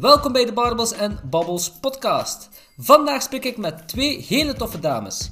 [0.00, 2.48] Welkom bij de Barbels en Babbels podcast.
[2.78, 5.30] Vandaag spreek ik met twee hele toffe dames.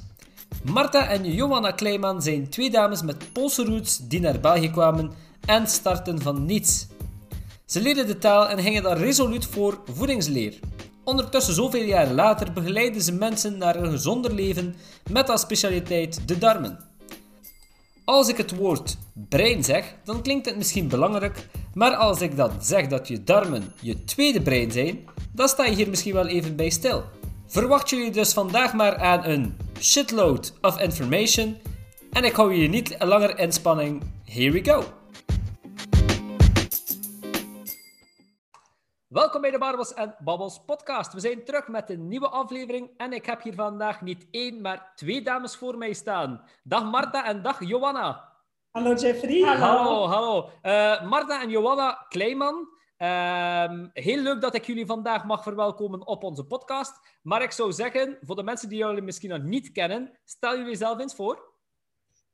[0.63, 5.11] Marta en Johanna Kleiman zijn twee dames met Poolse roots die naar België kwamen
[5.45, 6.87] en starten van niets.
[7.65, 10.59] Ze leerden de taal en gingen daar resoluut voor voedingsleer.
[11.03, 14.75] Ondertussen, zoveel jaren later, begeleiden ze mensen naar een gezonder leven
[15.11, 16.79] met als specialiteit de darmen.
[18.05, 22.51] Als ik het woord brein zeg, dan klinkt het misschien belangrijk, maar als ik dan
[22.61, 24.99] zeg dat je darmen je tweede brein zijn,
[25.31, 27.03] dan sta je hier misschien wel even bij stil.
[27.47, 31.57] Verwacht jullie dus vandaag maar aan een shitload of information
[32.11, 34.01] en ik hou je niet langer in spanning.
[34.25, 35.04] Here we go!
[39.15, 41.13] Welkom bij de Barbels en Babbels podcast.
[41.13, 44.91] We zijn terug met een nieuwe aflevering en ik heb hier vandaag niet één, maar
[44.95, 46.41] twee dames voor mij staan.
[46.63, 48.33] Dag Marta en dag Johanna.
[48.71, 49.41] Hallo Jeffrey.
[49.41, 50.49] Hallo, hallo.
[50.63, 52.67] Uh, Marta en Johanna Kleiman.
[52.97, 57.19] Uh, heel leuk dat ik jullie vandaag mag verwelkomen op onze podcast.
[57.21, 60.75] Maar ik zou zeggen, voor de mensen die jullie misschien nog niet kennen, stel jullie
[60.75, 61.54] zelf eens voor.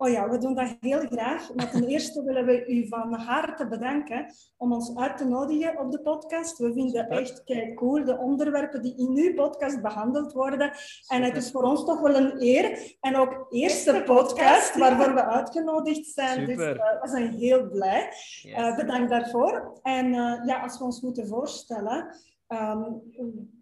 [0.02, 1.54] Oh ja, we doen dat heel graag.
[1.54, 4.26] Maar ten eerste willen we u van harte bedanken
[4.58, 6.58] om ons uit te nodigen op de podcast.
[6.58, 10.72] We vinden echt kijk cool de onderwerpen die in uw podcast behandeld worden.
[11.08, 12.96] En het is voor ons toch wel een eer.
[13.00, 16.46] En ook eerste podcast waarvoor we uitgenodigd zijn.
[16.46, 18.14] Dus uh, we zijn heel blij.
[18.46, 19.80] Uh, bedankt daarvoor.
[19.84, 22.16] En uh, ja, als we ons moeten voorstellen.
[22.48, 23.02] Um,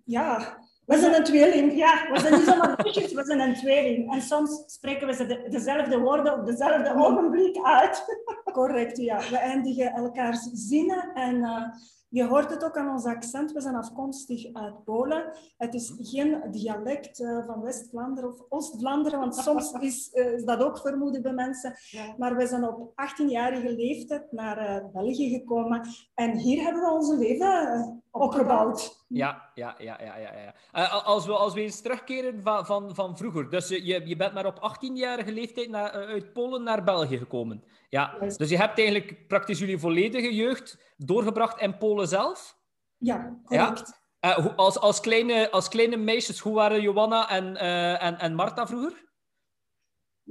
[0.05, 0.57] ja,
[0.89, 2.11] we zijn een tweeling, ja.
[2.11, 4.13] We zijn niet zomaar broertjes, we zijn een tweeling.
[4.13, 8.03] En soms spreken we de, dezelfde woorden op dezelfde ogenblik uit.
[8.53, 9.17] Correct, ja.
[9.17, 11.63] We eindigen elkaars zinnen en uh,
[12.09, 13.51] je hoort het ook aan ons accent.
[13.51, 15.31] We zijn afkomstig uit Polen.
[15.57, 20.63] Het is geen dialect uh, van West-Vlaanderen of Oost-Vlaanderen, want soms is, uh, is, dat
[20.63, 21.73] ook vermoeden bij mensen.
[21.89, 22.15] Ja.
[22.17, 28.03] Maar we zijn op 18-jarige leeftijd naar België gekomen en hier hebben we onze leven
[28.11, 29.05] opgebouwd.
[29.07, 30.31] Ja, ja, ja, ja, ja.
[30.33, 30.53] ja.
[30.73, 33.49] Uh, als, we, als we eens terugkeren van, van, van vroeger.
[33.49, 37.63] Dus je, je bent maar op 18-jarige leeftijd naar, uit Polen naar België gekomen.
[37.89, 38.17] Ja.
[38.37, 42.57] Dus je hebt eigenlijk praktisch jullie volledige jeugd doorgebracht in Polen zelf?
[42.97, 44.01] Ja, correct.
[44.19, 44.37] Ja?
[44.39, 48.67] Uh, als, als, kleine, als kleine meisjes, hoe waren Johanna en, uh, en, en Marta
[48.67, 49.08] vroeger?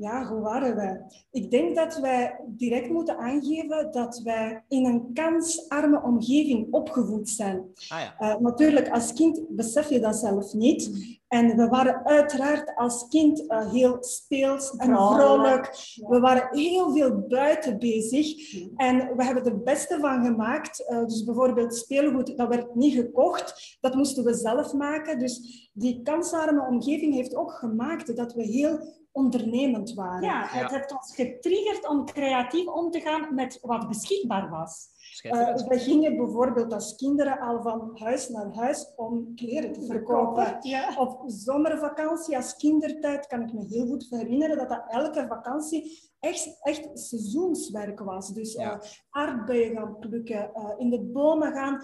[0.01, 1.01] Ja, hoe waren wij?
[1.31, 7.73] Ik denk dat wij direct moeten aangeven dat wij in een kansarme omgeving opgevoed zijn.
[7.89, 8.35] Ah, ja.
[8.35, 11.17] uh, natuurlijk, als kind besef je dat zelf niet.
[11.29, 15.71] En we waren uiteraard als kind uh, heel speels en vrolijk.
[15.95, 16.09] Ja.
[16.09, 18.55] We waren heel veel buiten bezig.
[18.77, 20.85] En we hebben er het beste van gemaakt.
[20.91, 23.77] Uh, dus bijvoorbeeld speelgoed, dat werd niet gekocht.
[23.81, 25.19] Dat moesten we zelf maken.
[25.19, 30.23] Dus die kansarme omgeving heeft ook gemaakt dat we heel ondernemend waren.
[30.23, 34.97] Ja, het heeft ons getriggerd om creatief om te gaan met wat beschikbaar was.
[35.23, 40.57] Uh, we gingen bijvoorbeeld als kinderen al van huis naar huis om kleren te verkopen.
[40.61, 40.95] Ja.
[40.99, 46.59] Op zomervakantie als kindertijd kan ik me heel goed herinneren dat dat elke vakantie echt,
[46.63, 48.33] echt seizoenswerk was.
[48.33, 48.75] Dus ja.
[48.75, 48.79] uh,
[49.11, 51.83] aardbeien gaan plukken, uh, in de bomen gaan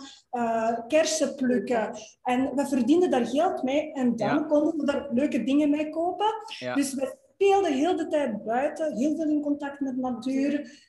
[0.89, 1.91] kersen plukken.
[2.22, 4.43] En we verdienden daar geld mee en dan ja.
[4.43, 6.34] konden we daar leuke dingen mee kopen.
[6.59, 6.75] Ja.
[6.75, 10.83] Dus we speelden heel de tijd buiten, heel veel in contact met natuur.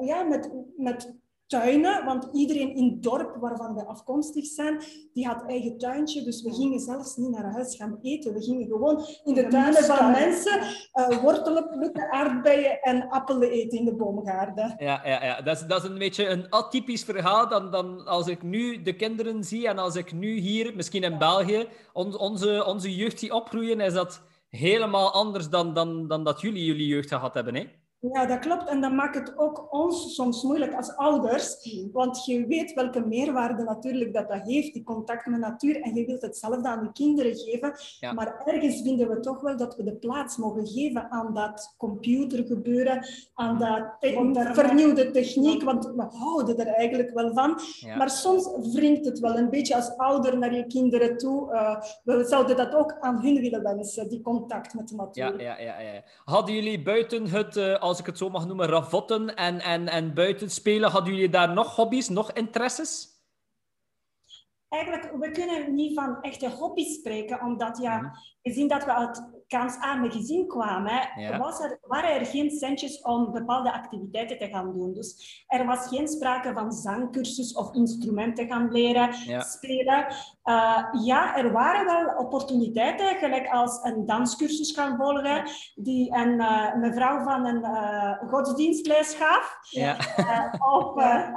[0.00, 1.16] ja, met, met
[1.48, 6.22] tuinen, want iedereen in het dorp waarvan we afkomstig zijn, die had eigen tuintje.
[6.22, 8.34] Dus we gingen zelfs niet naar huis gaan eten.
[8.34, 13.78] We gingen gewoon in de tuinen van mensen uh, wortelen plukken, aardbeien en appelen eten
[13.78, 14.74] in de boomgaarden.
[14.78, 15.40] Ja, ja, ja.
[15.40, 18.96] Dat, is, dat is een beetje een atypisch verhaal dan, dan als ik nu de
[18.96, 23.34] kinderen zie en als ik nu hier, misschien in België, on, onze, onze jeugd zie
[23.34, 27.66] opgroeien, is dat helemaal anders dan, dan, dan dat jullie jullie jeugd gehad hebben, hè?
[28.00, 28.68] Ja, dat klopt.
[28.68, 31.56] En dat maakt het ook ons soms moeilijk als ouders.
[31.92, 35.80] Want je weet welke meerwaarde natuurlijk dat dat heeft, die contact met natuur.
[35.80, 37.72] En je wilt hetzelfde aan de kinderen geven.
[38.00, 38.12] Ja.
[38.12, 43.06] Maar ergens vinden we toch wel dat we de plaats mogen geven aan dat computergebeuren,
[43.34, 45.62] aan dat te vernieuwde techniek.
[45.62, 47.60] Want we houden er eigenlijk wel van.
[47.80, 47.96] Ja.
[47.96, 51.52] Maar soms wringt het wel een beetje als ouder naar je kinderen toe.
[51.52, 55.40] Uh, we zouden dat ook aan hun willen wensen, die contact met de natuur.
[55.40, 56.02] Ja, ja, ja, ja.
[56.24, 57.56] Hadden jullie buiten het...
[57.56, 60.90] Uh, als ik het zo mag noemen, ravotten en, en, en buiten spelen.
[60.90, 63.16] Hadden jullie daar nog hobby's, nog interesses?
[64.68, 68.10] Eigenlijk, we kunnen niet van echte hobby's spreken, omdat ja, mm.
[68.42, 71.38] gezien dat we uit kansarme gezin kwamen, ja.
[71.38, 74.92] was er, waren er geen centjes om bepaalde activiteiten te gaan doen.
[74.92, 79.40] Dus er was geen sprake van zangcursus of instrumenten gaan leren, ja.
[79.40, 80.06] spelen.
[80.44, 85.42] Uh, ja, er waren wel opportuniteiten, gelijk als een danscursus gaan volgen,
[85.74, 89.58] die een uh, mevrouw van een uh, godsdienstles gaf.
[89.70, 89.96] Ja.
[90.58, 90.94] of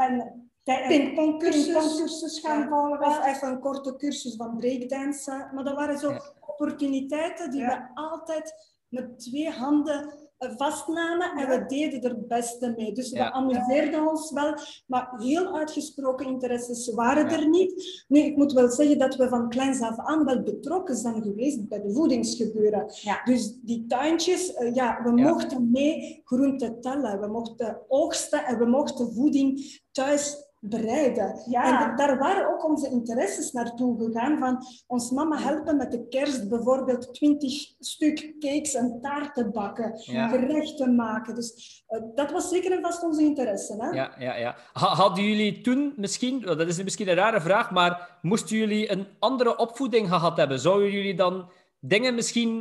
[0.08, 3.06] een pingpongcursus gaan volgen.
[3.06, 5.50] Of even een korte cursus van breakdansen.
[5.54, 6.18] Maar dat waren zo
[6.62, 8.54] opportuniteiten die we altijd
[8.88, 12.92] met twee handen vastnamen en we deden er het beste mee.
[12.92, 14.54] Dus we amuseerden ons wel,
[14.88, 18.04] maar heel uitgesproken interesses waren er niet.
[18.08, 21.68] Nu, ik moet wel zeggen dat we van kleins af aan wel betrokken zijn geweest
[21.68, 22.86] bij de voedingsgebeuren.
[23.24, 28.66] Dus die tuintjes, eh, ja, we mochten mee groenten tellen, we mochten oogsten en we
[28.66, 31.42] mochten voeding thuis bereiden.
[31.46, 31.90] Ja.
[31.90, 34.38] En daar waren ook onze interesses naartoe gegaan.
[34.38, 40.96] Van ons mama helpen met de kerst bijvoorbeeld twintig stuk cakes en taarten bakken, gerechten
[40.96, 41.36] maken.
[41.36, 43.76] Dus uh, dat was zeker en vast onze interesse.
[43.80, 43.90] Hè?
[43.90, 44.56] Ja, ja, ja.
[44.74, 49.58] Hadden jullie toen misschien, dat is misschien een rare vraag, maar moesten jullie een andere
[49.58, 50.60] opvoeding gehad hebben?
[50.60, 52.52] Zouden jullie dan dingen misschien,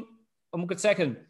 [0.48, 1.28] hoe moet ik het zeggen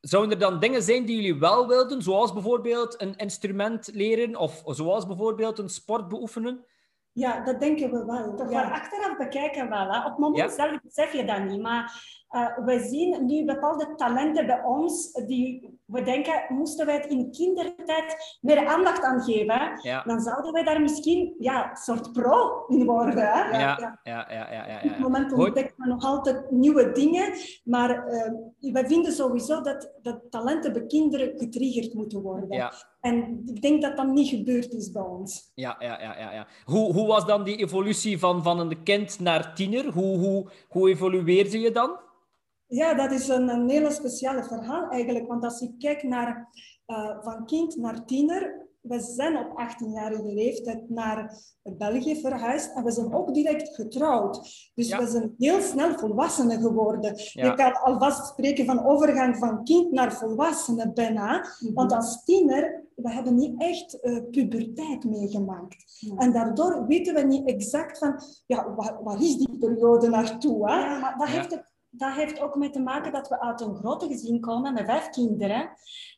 [0.00, 4.62] Zouden er dan dingen zijn die jullie wel wilden, zoals bijvoorbeeld een instrument leren of
[4.66, 6.64] zoals bijvoorbeeld een sport beoefenen?
[7.12, 8.34] Ja, dat denken we wel.
[8.34, 8.70] Toch ja.
[8.70, 9.92] achteraf bekijken wel.
[9.92, 9.98] Hè.
[9.98, 11.92] Op het moment zelf zeg je dat niet, maar
[12.34, 17.30] uh, we zien nu bepaalde talenten bij ons die we denken, moesten wij het in
[17.30, 22.84] kindertijd meer aandacht aan geven, dan zouden wij daar misschien ja, een soort pro in
[22.84, 23.32] worden.
[23.32, 23.42] Hè?
[23.42, 24.26] Ja, ja, ja.
[24.28, 27.32] ja, ja, ja, Op het moment ontdekken we nog altijd nieuwe dingen,
[27.64, 32.72] maar uh, we vinden sowieso dat, dat talenten bij kinderen getriggerd moeten worden.
[33.00, 35.50] En ik denk dat dat niet gebeurd is bij ons.
[35.54, 36.18] Ja, ja, ja.
[36.18, 36.46] ja, ja.
[36.64, 39.92] Hoe, hoe was dan die evolutie van, van een kind naar tiener?
[39.92, 42.02] Hoe, hoe, hoe evolueerde je dan?
[42.66, 45.26] Ja, dat is een, een hele speciale verhaal eigenlijk.
[45.28, 46.48] Want als ik kijk naar
[46.86, 52.90] uh, van kind naar tiener, we zijn op 18-jarige leeftijd naar België verhuisd en we
[52.90, 54.34] zijn ook direct getrouwd.
[54.74, 57.14] Dus we zijn heel snel volwassenen geworden.
[57.16, 61.46] Je kan alvast spreken van overgang van kind naar volwassene bijna.
[61.60, 61.72] Mhm.
[61.74, 66.06] Want als tiener, we hebben niet echt uh, puberteit meegemaakt.
[66.16, 70.70] En daardoor weten we niet exact van, ja, waar, waar is die periode naartoe?
[70.70, 70.98] Hè?
[71.00, 74.06] Maar dat heeft het dat heeft ook mee te maken dat we uit een grote
[74.06, 75.70] gezin komen met vijf kinderen.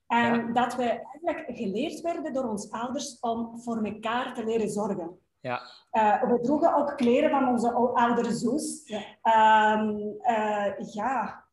[0.07, 5.19] En dat we eigenlijk geleerd werden door onze ouders om voor elkaar te leren zorgen.
[5.41, 5.61] Ja.
[5.93, 8.83] Uh, we droegen ook kleren van onze oudere zus.
[8.85, 9.01] Ja.
[9.23, 9.89] Ehm,
[10.21, 11.45] uh, ja.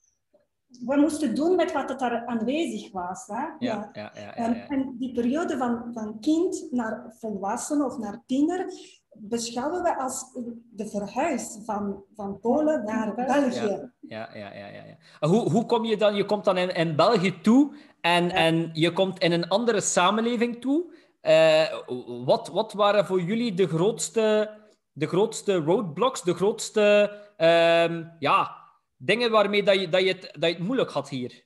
[0.86, 3.28] We moesten doen met wat er aanwezig was.
[3.28, 3.46] Hè?
[3.60, 4.12] Ja, ja.
[4.14, 8.74] ja, en, die periode van, van kind naar volwassen of naar tiener,
[9.16, 10.26] beschouwen we als
[10.72, 13.92] de verhuis van, van Polen naar België.
[14.00, 14.68] Ja, ja, ja.
[14.68, 15.28] ja, ja.
[15.28, 16.16] Hoe, hoe kom je dan?
[16.16, 20.62] Je komt dan in, in België toe en, en je komt in een andere samenleving
[20.62, 21.02] toe.
[21.22, 24.58] Uh, wat, wat waren voor jullie de grootste,
[24.92, 28.58] de grootste roadblocks, de grootste uh, ja,
[28.98, 31.46] dingen waarmee dat je, dat, je het, dat je het moeilijk had hier?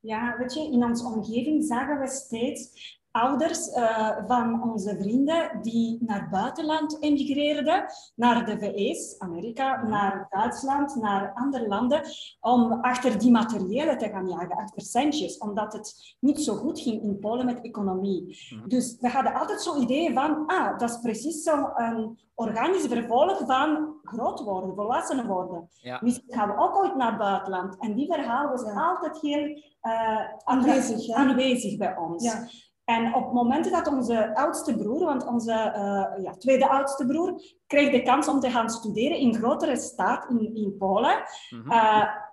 [0.00, 5.98] Ja, weet je, in onze omgeving zagen we steeds ouders uh, van onze vrienden die
[6.00, 7.84] naar het buitenland emigreerden,
[8.14, 12.02] naar de VS, Amerika, naar Duitsland, naar andere landen,
[12.40, 17.02] om achter die materiële te gaan jagen, achter centjes, omdat het niet zo goed ging
[17.02, 18.38] in Polen met economie.
[18.66, 23.96] Dus we hadden altijd zo'n idee van, ah, dat is precies zo'n organisch vervolg van
[24.02, 25.68] groot worden, volwassen worden.
[25.80, 25.98] Ja.
[26.02, 27.78] Misschien gaan we ook ooit naar het buitenland.
[27.78, 32.24] En die verhaal was altijd heel uh, aanwezig, aanwezig bij ons.
[32.24, 32.48] Ja.
[32.88, 37.90] En op momenten dat onze oudste broer, want onze uh, ja, tweede oudste broer, kreeg
[37.90, 41.72] de kans om te gaan studeren in een grotere staat in, in Polen, mm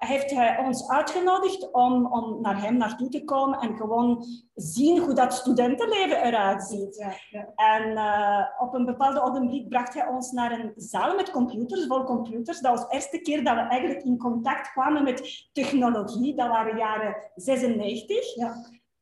[0.05, 5.13] heeft hij ons uitgenodigd om, om naar hem naartoe te komen en gewoon zien hoe
[5.13, 6.95] dat studentenleven eruit ziet.
[6.95, 7.51] Ja, ja.
[7.55, 12.03] En uh, op een bepaalde ogenblik bracht hij ons naar een zaal met computers, vol
[12.03, 12.59] computers.
[12.59, 16.35] Dat was de eerste keer dat we eigenlijk in contact kwamen met technologie.
[16.35, 18.35] Dat waren jaren 96.
[18.35, 18.53] Ja.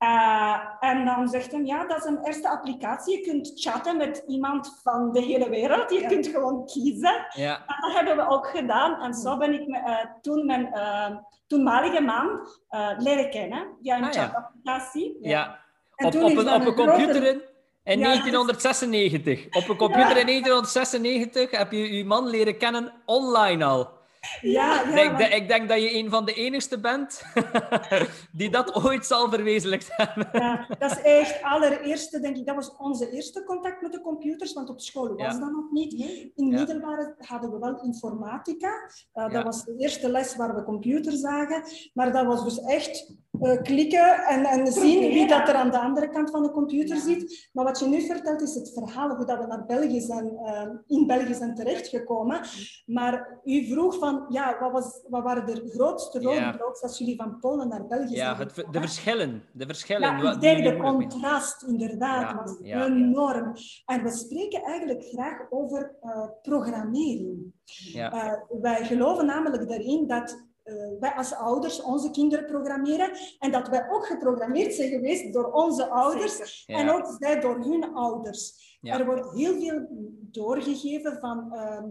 [0.04, 3.18] Uh, en dan zegt hij, ja, dat is een eerste applicatie.
[3.18, 5.92] Je kunt chatten met iemand van de hele wereld.
[5.92, 7.26] Je kunt gewoon kiezen.
[7.30, 7.56] Ja.
[7.56, 9.02] En dat hebben we ook gedaan.
[9.02, 11.18] En zo ben ik me, uh, toen mijn uh,
[11.48, 12.48] toenmalige man
[12.98, 13.68] leren kennen.
[13.82, 15.18] Via een ah, chatapplicatie.
[15.22, 15.30] Ja.
[15.30, 16.08] ja.
[16.08, 17.42] Op, op, een, op een computer in,
[17.84, 19.46] in 1996.
[19.46, 24.02] Op een computer in 1996 heb je je man leren kennen online al.
[24.42, 27.24] Ja, ja, ik, denk, ik, denk dat je een van de enigste bent
[28.32, 30.30] die dat ooit zal verwezenlijkt hebben.
[30.32, 34.54] Ja, dat is echt allereerste, denk ik, dat was onze eerste contact met de computers,
[34.54, 35.94] want op school was dat nog niet.
[36.36, 36.58] In ja.
[36.58, 38.90] middelbare hadden we wel informatica.
[39.14, 41.64] Uh, dat was de eerste les waar we computers zagen,
[41.94, 45.80] maar dat was dus echt uh, klikken en, en zien wie dat er aan de
[45.80, 47.50] andere kant van de computer zit.
[47.54, 50.62] Maar wat je nu vertelt is het verhaal hoe dat we naar België zijn, uh,
[50.88, 52.42] in België zijn terechtgekomen.
[52.86, 57.40] Maar u vroeg van, ja, wat, was, wat waren de grootste roadblocks als jullie van
[57.40, 59.44] Polen naar België ja, zijn het, de verschillen.
[59.52, 60.18] De verschillen.
[60.18, 63.54] Ja, ik denk de contrast inderdaad was enorm.
[63.86, 67.52] En we spreken eigenlijk graag over uh, programmering.
[67.94, 68.44] Ja.
[68.62, 70.52] wij geloven namelijk daarin dat
[71.00, 75.90] wij als ouders onze kinderen programmeren en dat wij ook geprogrammeerd zijn geweest door onze
[75.90, 78.72] ouders en ook zij door hun ouders.
[78.82, 79.88] Er wordt heel veel
[80.32, 81.84] doorgegeven van, uh,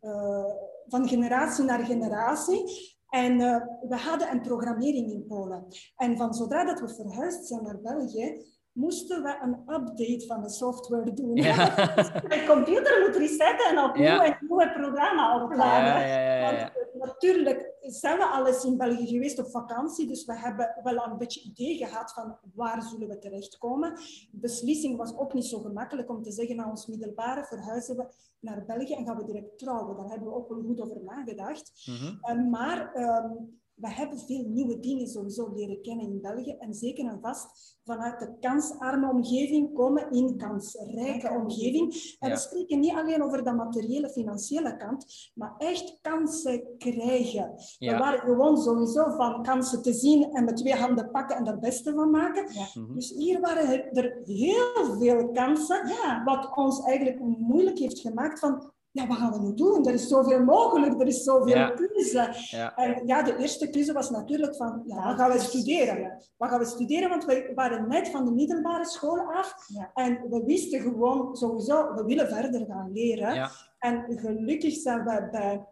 [0.00, 0.44] uh,
[0.86, 2.96] van generatie naar generatie.
[3.08, 3.56] En uh,
[3.88, 5.66] we hadden een programmering in Polen.
[5.96, 10.50] En van zodra dat we verhuisd zijn naar België, moesten we een update van de
[10.50, 11.36] software doen.
[11.36, 11.74] Ja.
[12.34, 14.26] de computer moet resetten en opnieuw ja.
[14.26, 16.08] een nieuwe programma opladen.
[16.08, 21.18] Ja, natuurlijk zijn we alles in België geweest op vakantie, dus we hebben wel een
[21.18, 23.94] beetje idee gehad van waar zullen we terechtkomen.
[24.30, 28.06] De beslissing was ook niet zo gemakkelijk om te zeggen na ons middelbare verhuizen we
[28.40, 29.96] naar België en gaan we direct trouwen.
[29.96, 31.86] Daar hebben we ook wel goed over nagedacht.
[31.86, 32.50] Mm -hmm.
[32.50, 36.56] maar um, we hebben veel nieuwe dingen sowieso leren kennen in België.
[36.58, 42.16] En zeker en vast vanuit de kansarme omgeving komen in kansrijke omgeving.
[42.18, 47.54] En we spreken niet alleen over de materiële, financiële kant, maar echt kansen krijgen.
[47.78, 51.52] We waren gewoon sowieso van kansen te zien en met twee handen pakken en er
[51.52, 52.44] het beste van maken.
[52.44, 52.94] Mhm.
[52.94, 55.82] Dus hier waren er heel veel kansen,
[56.24, 59.86] wat ons eigenlijk moeilijk heeft gemaakt van ja, wat gaan we nu doen?
[59.86, 61.70] Er is zoveel mogelijk, er is zoveel ja.
[61.70, 62.34] keuze.
[62.50, 62.76] Ja.
[62.76, 66.22] En ja, de eerste keuze was natuurlijk van, ja, wat gaan we studeren?
[66.36, 67.08] Wat gaan we studeren?
[67.08, 69.54] Want we waren net van de middelbare school af.
[69.94, 73.50] En we wisten gewoon sowieso, we willen verder gaan leren.
[73.78, 75.66] En gelukkig zijn we bij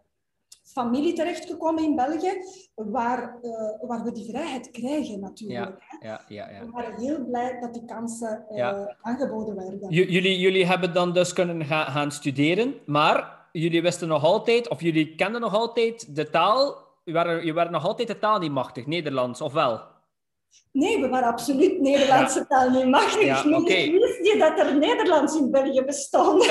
[0.66, 2.32] familie terechtgekomen in België,
[2.75, 5.82] waar, uh, waar we die vrijheid krijgen natuurlijk.
[6.00, 9.90] Ja, ja, ja, We waren heel blij dat die kansen uh, aangeboden werden.
[9.90, 14.80] jullie, jullie hebben dan dus kunnen ga gaan studeren, maar jullie wisten nog altijd, of
[14.80, 18.52] jullie kenden nog altijd de taal, je waren, je waren nog altijd de taal niet
[18.52, 19.80] machtig, Nederlands, of wel?
[20.73, 22.45] Nee, we waren absoluut Nederlandse ja.
[22.45, 23.25] taal niet machtig.
[23.25, 23.91] Ja, okay.
[23.91, 26.45] Wist je dat er Nederlands in België bestond?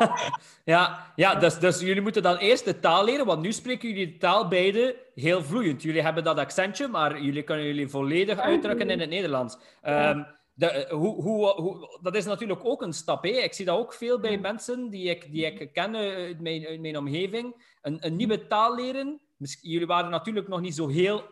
[0.64, 4.12] ja, ja dus, dus jullie moeten dan eerst de taal leren, want nu spreken jullie
[4.12, 5.82] de taal beide heel vloeiend.
[5.82, 9.58] Jullie hebben dat accentje, maar jullie kunnen jullie volledig uitdrukken in het Nederlands.
[9.82, 13.22] Um, de, hoe, hoe, hoe, dat is natuurlijk ook een stap.
[13.22, 13.30] Hè?
[13.30, 16.80] Ik zie dat ook veel bij mensen die ik, die ik ken uit mijn, uit
[16.80, 17.64] mijn omgeving.
[17.82, 19.20] Een, een nieuwe taal leren.
[19.60, 21.22] Jullie waren natuurlijk nog niet zo heel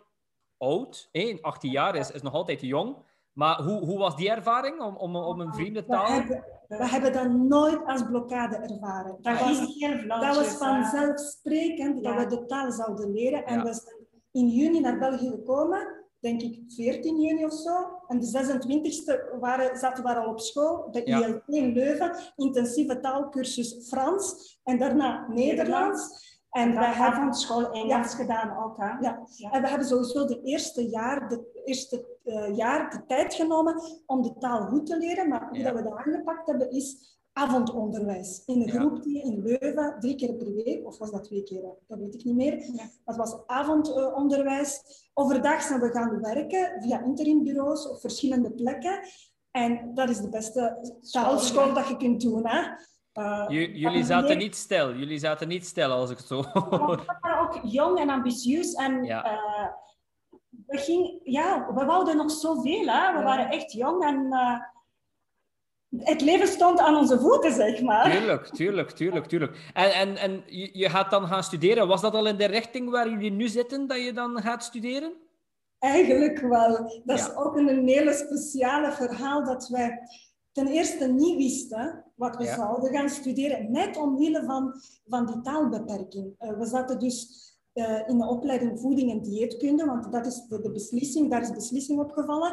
[0.58, 1.08] oud.
[1.12, 1.38] Hè?
[1.40, 2.96] 18 jaar is, is nog altijd jong.
[3.32, 6.06] Maar hoe, hoe was die ervaring om, om, om een vriendentaal?
[6.06, 9.16] We hebben, we hebben dat nooit als blokkade ervaren.
[9.20, 13.46] Dat, was, dat was vanzelfsprekend dat we de taal zouden leren.
[13.46, 17.88] En we zijn in juni naar België gekomen, denk ik 14 juni of zo.
[18.08, 23.88] En de 26e waren, zaten we al op school, de ILT in Leuven, intensieve taalkursus
[23.88, 26.34] Frans en daarna Nederlands.
[26.56, 28.16] En wij hebben van school Engels ja.
[28.16, 28.76] gedaan ook.
[28.76, 28.86] Hè?
[28.86, 29.26] Ja.
[29.36, 29.50] ja.
[29.50, 34.22] en we hebben sowieso de eerste jaar de eerste uh, jaar de tijd genomen om
[34.22, 35.28] de taal goed te leren.
[35.28, 38.42] Maar hoe dat we dat aangepakt hebben, is avondonderwijs.
[38.46, 41.62] In een groep die in Leuven, drie keer per week, of was dat twee keer,
[41.86, 42.64] dat weet ik niet meer.
[43.04, 44.80] Dat was avondonderwijs.
[45.14, 49.00] Overdag zijn we gaan werken via interimbureaus op verschillende plekken.
[49.50, 52.46] En dat is de beste taalschool dat je kunt doen.
[52.46, 52.60] Hè?
[53.16, 54.94] Uh, jullie zaten niet stil.
[54.94, 56.96] Jullie zaten niet stil als ik zo hoor.
[56.96, 58.74] We waren ook jong en ambitieus.
[58.74, 59.24] En ja.
[59.24, 59.68] uh,
[60.66, 62.86] we, ging, ja, we wouden nog zoveel.
[62.86, 63.16] Hè?
[63.18, 64.58] We waren echt jong en uh,
[66.06, 68.10] het leven stond aan onze voeten, zeg maar.
[68.10, 69.70] Tuurlijk, tuurlijk, tuurlijk, tuurlijk.
[69.72, 70.42] En, en, en
[70.72, 71.88] je gaat dan gaan studeren.
[71.88, 75.12] Was dat al in de richting waar jullie nu zitten, dat je dan gaat studeren?
[75.78, 77.02] Eigenlijk wel.
[77.04, 79.98] Dat is ook een hele speciale verhaal dat wij
[80.56, 84.74] ten eerste niet wisten wat we zouden gaan studeren, net omwille van,
[85.06, 86.34] van die taalbeperking.
[86.38, 87.44] Uh, we zaten dus
[87.74, 91.50] uh, in de opleiding voeding en dieetkunde, want dat is de, de, beslissing, daar is
[91.50, 92.52] beslissing opgevallen.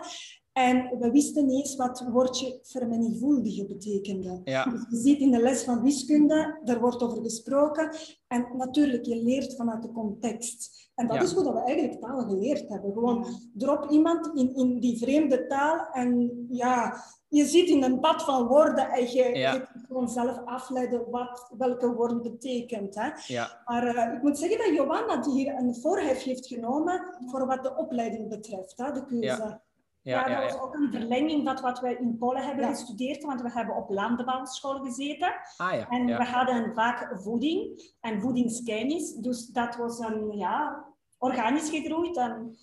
[0.53, 4.41] En we wisten niet eens wat het woordje vermenigvuldigen betekende.
[4.43, 4.63] Ja.
[4.63, 7.95] Dus je ziet in de les van wiskunde, daar wordt over gesproken.
[8.27, 10.91] En natuurlijk, je leert vanuit de context.
[10.95, 12.93] En dat is hoe dat we eigenlijk taal geleerd hebben.
[12.93, 18.23] Gewoon drop iemand in, in die vreemde taal en ja, je zit in een bad
[18.23, 19.53] van woorden en je, ja.
[19.53, 22.95] je gewoon zelf afleiden wat welke woord betekent.
[22.95, 23.09] Hè?
[23.27, 23.61] Ja.
[23.65, 27.75] Maar uh, ik moet zeggen dat Johanna hier een voorhef heeft genomen voor wat de
[27.75, 29.25] opleiding betreft, hè, de keuze.
[29.25, 29.61] Ja.
[30.01, 33.41] Ja, ja, dat was ook een verlenging van wat we in Polen hebben gestudeerd, want
[33.41, 35.33] we hebben op landbouwschool gezeten.
[35.57, 35.87] Ah, ja.
[35.89, 39.13] En we hadden vaak voeding en voedingskennis.
[39.13, 40.85] Dus dat was een, ja,
[41.17, 42.17] organisch gegroeid.
[42.17, 42.57] En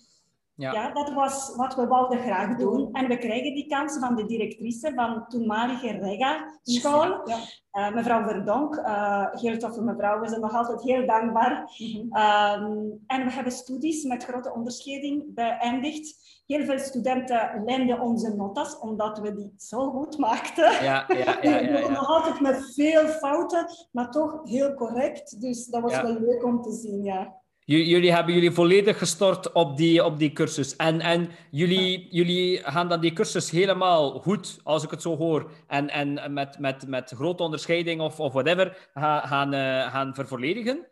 [0.61, 0.91] Ja.
[0.91, 2.89] dat was wat we wilden graag doen.
[2.91, 7.29] En we kregen die kansen van de directrice van toenmalige Rega-school.
[7.29, 7.37] Ja.
[7.73, 11.75] Uh, mevrouw Verdonk, uh, heel toffe mevrouw, we zijn nog altijd heel dankbaar.
[11.77, 16.39] Mm um, en we hebben studies met grote onderscheiding beëindigd.
[16.45, 20.71] Heel veel studenten leenden onze notas, omdat we die zo goed maakten.
[20.71, 21.89] Ja, ja, ja, ja, ja.
[21.89, 25.41] Nog altijd met veel fouten, maar toch heel correct.
[25.41, 29.77] Dus dat was wel leuk om te zien, ja jullie hebben jullie volledig gestort op
[29.77, 30.75] die, op die cursus.
[30.75, 35.51] En, en jullie, jullie gaan dan die cursus helemaal goed, als ik het zo hoor,
[35.67, 40.87] en, en met, met, met grote onderscheiding of, of whatever, gaan, gaan, uh, gaan vervolledigen.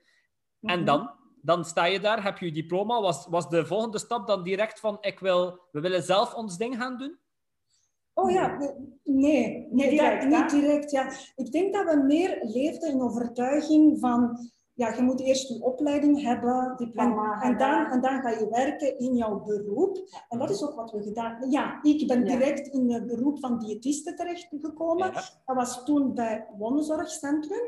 [0.61, 0.85] En mhm.
[0.85, 1.11] dan?
[1.41, 3.01] Dan sta je daar, heb je je diploma.
[3.01, 6.75] Was, was de volgende stap dan direct van, ik wil, we willen zelf ons ding
[6.75, 7.17] gaan doen?
[8.13, 8.57] Oh ja,
[9.03, 10.91] nee, nee direct, niet direct.
[10.91, 11.11] Ja.
[11.35, 14.37] Ik denk dat we meer leefden in overtuiging van
[14.79, 18.99] ja, je moet eerst je opleiding hebben, diploma en, dan, en dan ga je werken
[18.99, 19.97] in jouw beroep.
[20.29, 21.51] En dat is ook wat we gedaan hebben.
[21.51, 25.13] Ja, ik ben direct in het beroep van diëtiste terechtgekomen.
[25.13, 27.61] Dat was toen bij Wonenzorgcentrum,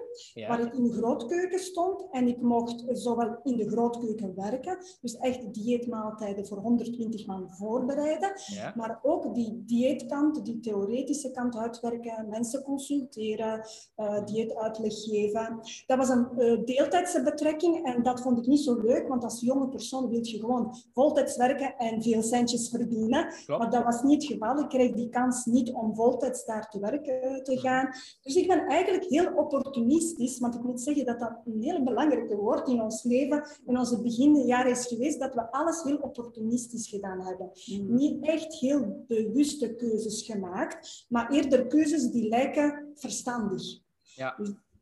[0.48, 2.08] waar ik in de grootkeuken stond.
[2.12, 8.34] En ik mocht zowel in de grootkeuken werken, dus echt dieetmaaltijden voor 120 man voorbereiden,
[8.76, 13.66] maar ook die dieetkant, die theoretische kant uitwerken, mensen consulteren,
[13.98, 15.60] uh, dieetuitleg geven.
[15.86, 19.42] Dat was een uh, deeltijd betrekking en dat vond ik niet zo leuk, want als
[19.42, 23.34] jonge persoon wil je gewoon voltijds werken en veel centjes verdienen.
[23.48, 24.60] Maar dat was niet het geval.
[24.60, 27.90] Ik kreeg die kans niet om voltijds daar te werken te gaan.
[28.22, 32.36] Dus ik ben eigenlijk heel opportunistisch, want ik moet zeggen dat dat een heel belangrijke
[32.36, 37.22] woord in ons leven, in onze beginjaren is geweest, dat we alles heel opportunistisch gedaan
[37.22, 37.52] hebben.
[37.66, 37.96] Mm.
[37.96, 43.80] Niet echt heel bewuste keuzes gemaakt, maar eerder keuzes die lijken verstandig.
[44.16, 44.38] Ja.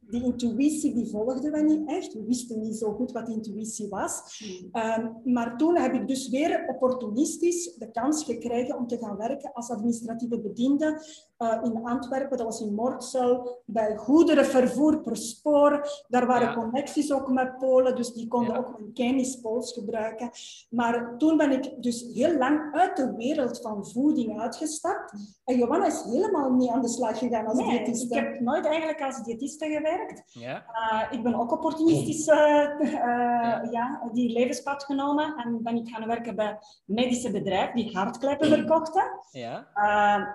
[0.09, 2.13] Die intuïtie die volgden we niet echt.
[2.13, 4.37] We wisten niet zo goed wat intuïtie was.
[4.37, 4.69] Hmm.
[4.71, 9.53] Ehm, maar toen heb ik dus weer opportunistisch de kans gekregen om te gaan werken
[9.53, 11.01] als administratieve bediende
[11.39, 12.37] uh, in Antwerpen.
[12.37, 15.87] Dat was in Mortsel, bij goederenvervoer per spoor.
[16.07, 20.29] Daar waren connecties ook met Polen, dus die konden ook een kennis Pools gebruiken.
[20.69, 25.13] Maar toen ben ik dus heel lang uit de wereld van voeding uitgestapt.
[25.45, 28.15] En Johanna is helemaal niet aan de slag gegaan als nee, diëtiste.
[28.15, 30.23] Ik heb nooit eigenlijk als diëtiste gewerkt.
[30.25, 30.65] Ja.
[30.91, 33.67] Uh, ik ben ook opportunistisch uh, ja.
[33.71, 34.09] ja.
[34.11, 39.03] die levenspad genomen en ben ik gaan werken bij medische bedrijven die hartkleppen verkochten.
[39.31, 39.67] Ja.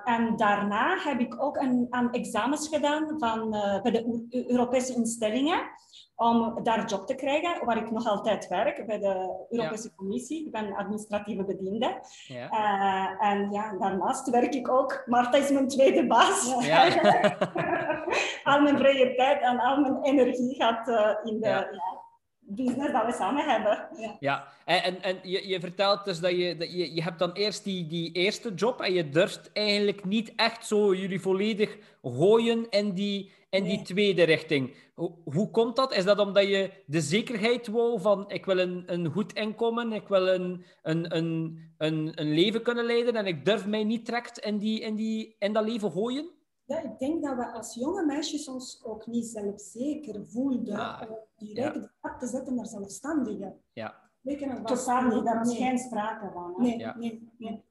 [0.04, 3.50] en daarna heb ik ook een, aan examens gedaan van,
[3.82, 5.72] bij de Europese instellingen
[6.16, 10.46] om daar een job te krijgen, waar ik nog altijd werk bij de Europese Commissie.
[10.46, 12.00] Ik ben administratieve bediende.
[12.26, 12.50] Ja.
[12.50, 15.02] Uh, en ja, daarnaast werk ik ook.
[15.06, 16.54] Marta is mijn tweede baas.
[16.64, 16.82] Ja.
[18.44, 21.80] al mijn vrije tijd en al mijn energie gaat uh, in de
[22.46, 23.88] business dat we samen hebben.
[23.98, 24.48] Ja, ja.
[24.64, 27.64] en, en, en je, je vertelt dus dat je, dat je, je hebt dan eerst
[27.64, 32.92] die, die eerste job en je durft eigenlijk niet echt zo jullie volledig gooien in
[32.92, 34.74] die, in die tweede richting.
[34.94, 35.94] Hoe, hoe komt dat?
[35.94, 40.08] Is dat omdat je de zekerheid wou van ik wil een, een goed inkomen, ik
[40.08, 44.38] wil een, een, een, een, een leven kunnen leiden en ik durf mij niet direct
[44.38, 46.30] in, die, in, die, in dat leven gooien?
[46.66, 51.16] Ja, ik denk dat we als jonge meisjes ons ook niet zelfzeker voelden ah, om
[51.36, 53.60] direct de stap te zetten naar zelfstandigen.
[53.72, 54.02] Ja.
[54.64, 56.54] Totaal niet, daar was geen sprake van.
[56.56, 57.64] Nee, nee, nee.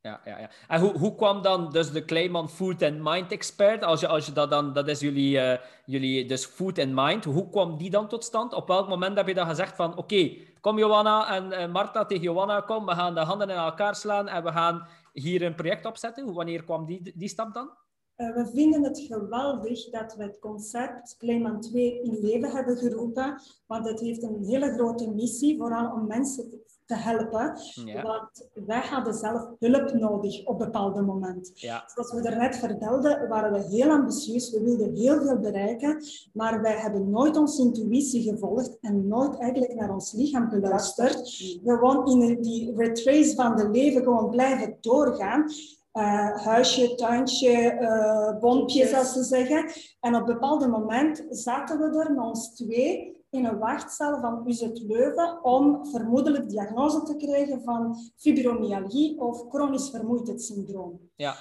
[0.00, 0.50] Ja, ja, ja.
[0.68, 4.26] En hoe, hoe kwam dan dus de Kleiman Food and Mind Expert, als je, als
[4.26, 7.90] je dat dan, dat is jullie, uh, jullie dus Food and Mind, hoe kwam die
[7.90, 8.52] dan tot stand?
[8.52, 12.22] Op welk moment heb je dan gezegd van, oké, kom Johanna en uh, Marta tegen
[12.22, 15.86] Johanna, kom, we gaan de handen in elkaar slaan en we gaan hier een project
[15.86, 16.34] opzetten.
[16.34, 17.70] Wanneer kwam die, die stap dan?
[18.16, 23.40] Uh, we vinden het geweldig dat we het concept Kleiman 2 in leven hebben geroepen,
[23.66, 27.58] want het heeft een hele grote missie, vooral om mensen te te helpen.
[28.02, 31.52] Want wij hadden zelf hulp nodig op bepaalde momenten.
[31.54, 31.84] Ja.
[31.94, 34.50] Zoals we er net vertelden, waren we heel ambitieus.
[34.50, 39.74] We wilden heel veel bereiken, maar wij hebben nooit onze intuïtie gevolgd en nooit eigenlijk
[39.74, 41.20] naar ons lichaam geluisterd.
[41.64, 45.50] Gewoon in die retrace van de leven gewoon blijven doorgaan.
[45.92, 49.70] Uh, huisje, tuintje, uh, bompje, zoals ze zeggen.
[50.00, 54.42] En op een bepaald moment zaten we er met ons twee in een wachtzaal van
[54.46, 61.00] UZ Leuven om vermoedelijk diagnose te krijgen van fibromyalgie of chronisch vermoeidheidssyndroom.
[61.16, 61.34] Ja.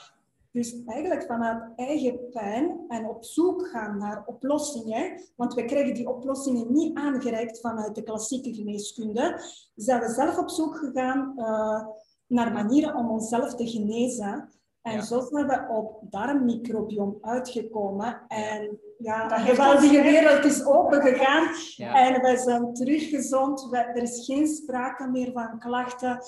[0.51, 6.09] Dus eigenlijk vanuit eigen pijn en op zoek gaan naar oplossingen, want we krijgen die
[6.09, 9.41] oplossingen niet aangereikt vanuit de klassieke geneeskunde,
[9.75, 11.85] zijn we zelf op zoek gegaan uh,
[12.32, 14.50] naar manieren om onszelf te genezen.
[14.82, 18.22] En zo zijn we op darmmicrobiom uitgekomen.
[18.28, 21.48] En ja, de geweldige wereld is open gegaan.
[21.78, 23.67] En we zijn teruggezond.
[23.74, 26.20] Er is geen sprake meer van klachten.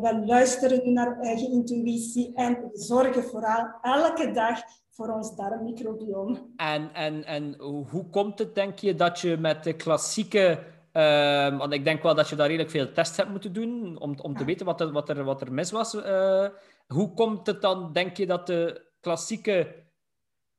[0.00, 4.60] we luisteren naar eigen intuïtie en we zorgen vooral elke dag
[4.90, 6.42] voor ons darmmicrobiome.
[6.56, 7.54] En, en, en
[7.90, 10.74] hoe komt het, denk je, dat je met de klassieke...
[10.96, 14.18] Uh, want ik denk wel dat je daar redelijk veel tests hebt moeten doen om,
[14.18, 15.94] om te weten wat er, wat er, wat er mis was.
[15.94, 16.48] Uh,
[16.86, 19.84] hoe komt het dan, denk je, dat de klassieke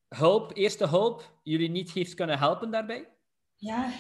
[0.08, 3.17] hulp, eerste hulp, jullie niet heeft kunnen helpen daarbij?
[3.60, 3.92] Ja,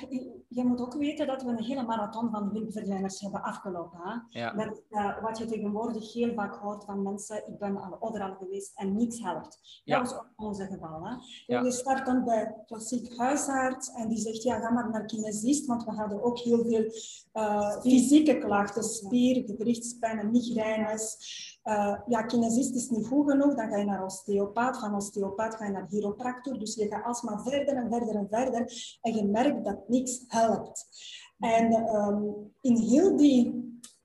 [0.48, 4.00] je moet ook weten dat we een hele marathon van hulpverleners hebben afgelopen.
[4.04, 4.40] Hè?
[4.40, 4.54] Ja.
[4.54, 8.72] Met, uh, wat je tegenwoordig heel vaak hoort van mensen, ik ben al overal geweest
[8.76, 9.82] en niets helpt.
[9.86, 11.06] Dat was ook onze geval.
[11.06, 11.16] Hè?
[11.46, 11.62] Ja.
[11.62, 15.84] Je start dan bij klassiek huisarts en die zegt, ja, ga maar naar kinesist, want
[15.84, 16.92] we hadden ook heel veel
[17.34, 21.18] uh, fysieke klachten, spier, gewrichtspijn, migraines.
[21.68, 24.80] Uh, ja, kinesist is niet goed genoeg, dan ga je naar osteopaat.
[24.80, 26.60] Van osteopaat ga je naar chiropractor.
[26.60, 28.98] Dus je gaat alsmaar verder en verder en verder.
[29.02, 30.88] En je merkt dat niks helpt.
[31.40, 33.57] En um, in heel die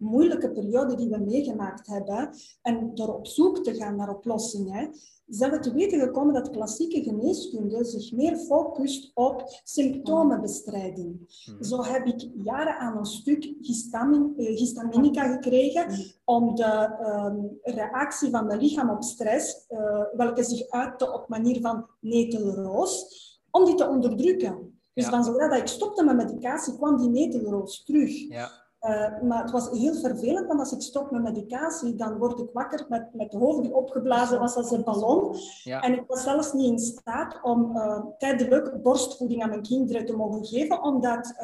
[0.03, 2.31] moeilijke periode die we meegemaakt hebben,
[2.63, 4.95] en door op zoek te gaan naar oplossingen,
[5.27, 11.43] zijn we te weten gekomen dat klassieke geneeskunde zich meer focust op symptomenbestrijding.
[11.45, 11.63] Hmm.
[11.65, 15.87] Zo heb ik jaren aan een stuk histamin, uh, histaminica gekregen
[16.25, 21.61] om de um, reactie van mijn lichaam op stress, uh, welke zich uitte op manier
[21.61, 23.05] van netelroos,
[23.51, 24.81] om die te onderdrukken.
[24.95, 25.11] Dus ja.
[25.11, 28.29] van zodra dat ik stopte met medicatie, kwam die netelroos terug.
[28.29, 28.62] Ja.
[28.83, 32.51] Uh, maar het was heel vervelend, want als ik stop met medicatie, dan word ik
[32.53, 35.37] wakker met, met de hoofd die opgeblazen was als een ballon.
[35.63, 35.81] Ja.
[35.81, 40.17] En ik was zelfs niet in staat om uh, tijdelijk borstvoeding aan mijn kinderen te
[40.17, 41.35] mogen geven, omdat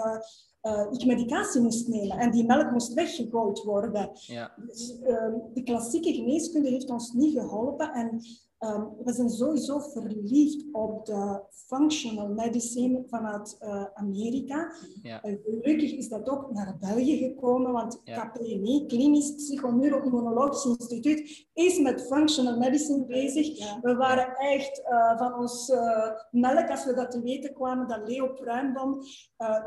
[0.63, 4.11] uh, ik medicatie moest nemen en die melk moest weggegooid worden.
[4.13, 4.53] Ja.
[4.57, 8.21] Dus ehm, de klassieke geneeskunde heeft ons niet geholpen en
[8.61, 14.73] Um, we zijn sowieso verliefd op de functional medicine vanuit uh, Amerika.
[15.03, 15.25] Ja.
[15.25, 18.27] Uh, gelukkig is dat ook naar België gekomen, want ja.
[18.27, 23.59] KPNI, Klinisch Psychoneuroimmunologisch Instituut, is met functional medicine bezig.
[23.59, 23.79] Ja.
[23.81, 25.73] We waren echt uh, van ons
[26.31, 29.03] melk, als we dat te weten kwamen, dat Leo Pruimbom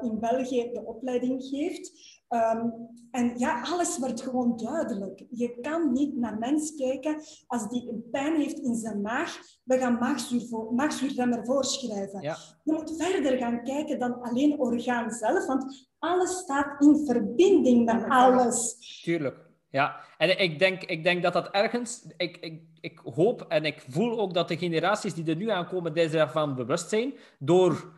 [0.01, 2.19] in België de opleiding geeft.
[2.33, 5.25] Um, en ja, alles wordt gewoon duidelijk.
[5.29, 7.15] Je kan niet naar mens kijken
[7.47, 9.39] als die een pijn heeft in zijn maag.
[9.63, 12.21] We gaan maagzuur, maagzuurremmer voorschrijven.
[12.21, 12.37] Ja.
[12.63, 18.05] Je moet verder gaan kijken dan alleen orgaan zelf, want alles staat in verbinding met
[18.07, 18.77] alles.
[19.03, 19.49] Tuurlijk.
[19.69, 23.85] Ja, en ik denk, ik denk dat dat ergens, ik, ik, ik hoop en ik
[23.87, 27.93] voel ook dat de generaties die er nu aankomen, daarvan bewust zijn, door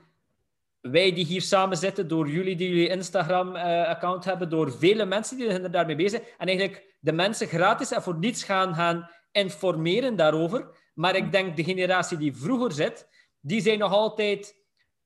[0.92, 5.48] wij die hier samen zitten, door jullie die jullie Instagram-account hebben, door vele mensen die
[5.48, 6.34] er daarmee bezig zijn.
[6.38, 10.78] En eigenlijk de mensen gratis en voor niets gaan, gaan informeren daarover.
[10.94, 13.08] Maar ik denk de generatie die vroeger zit,
[13.40, 14.56] die zijn nog altijd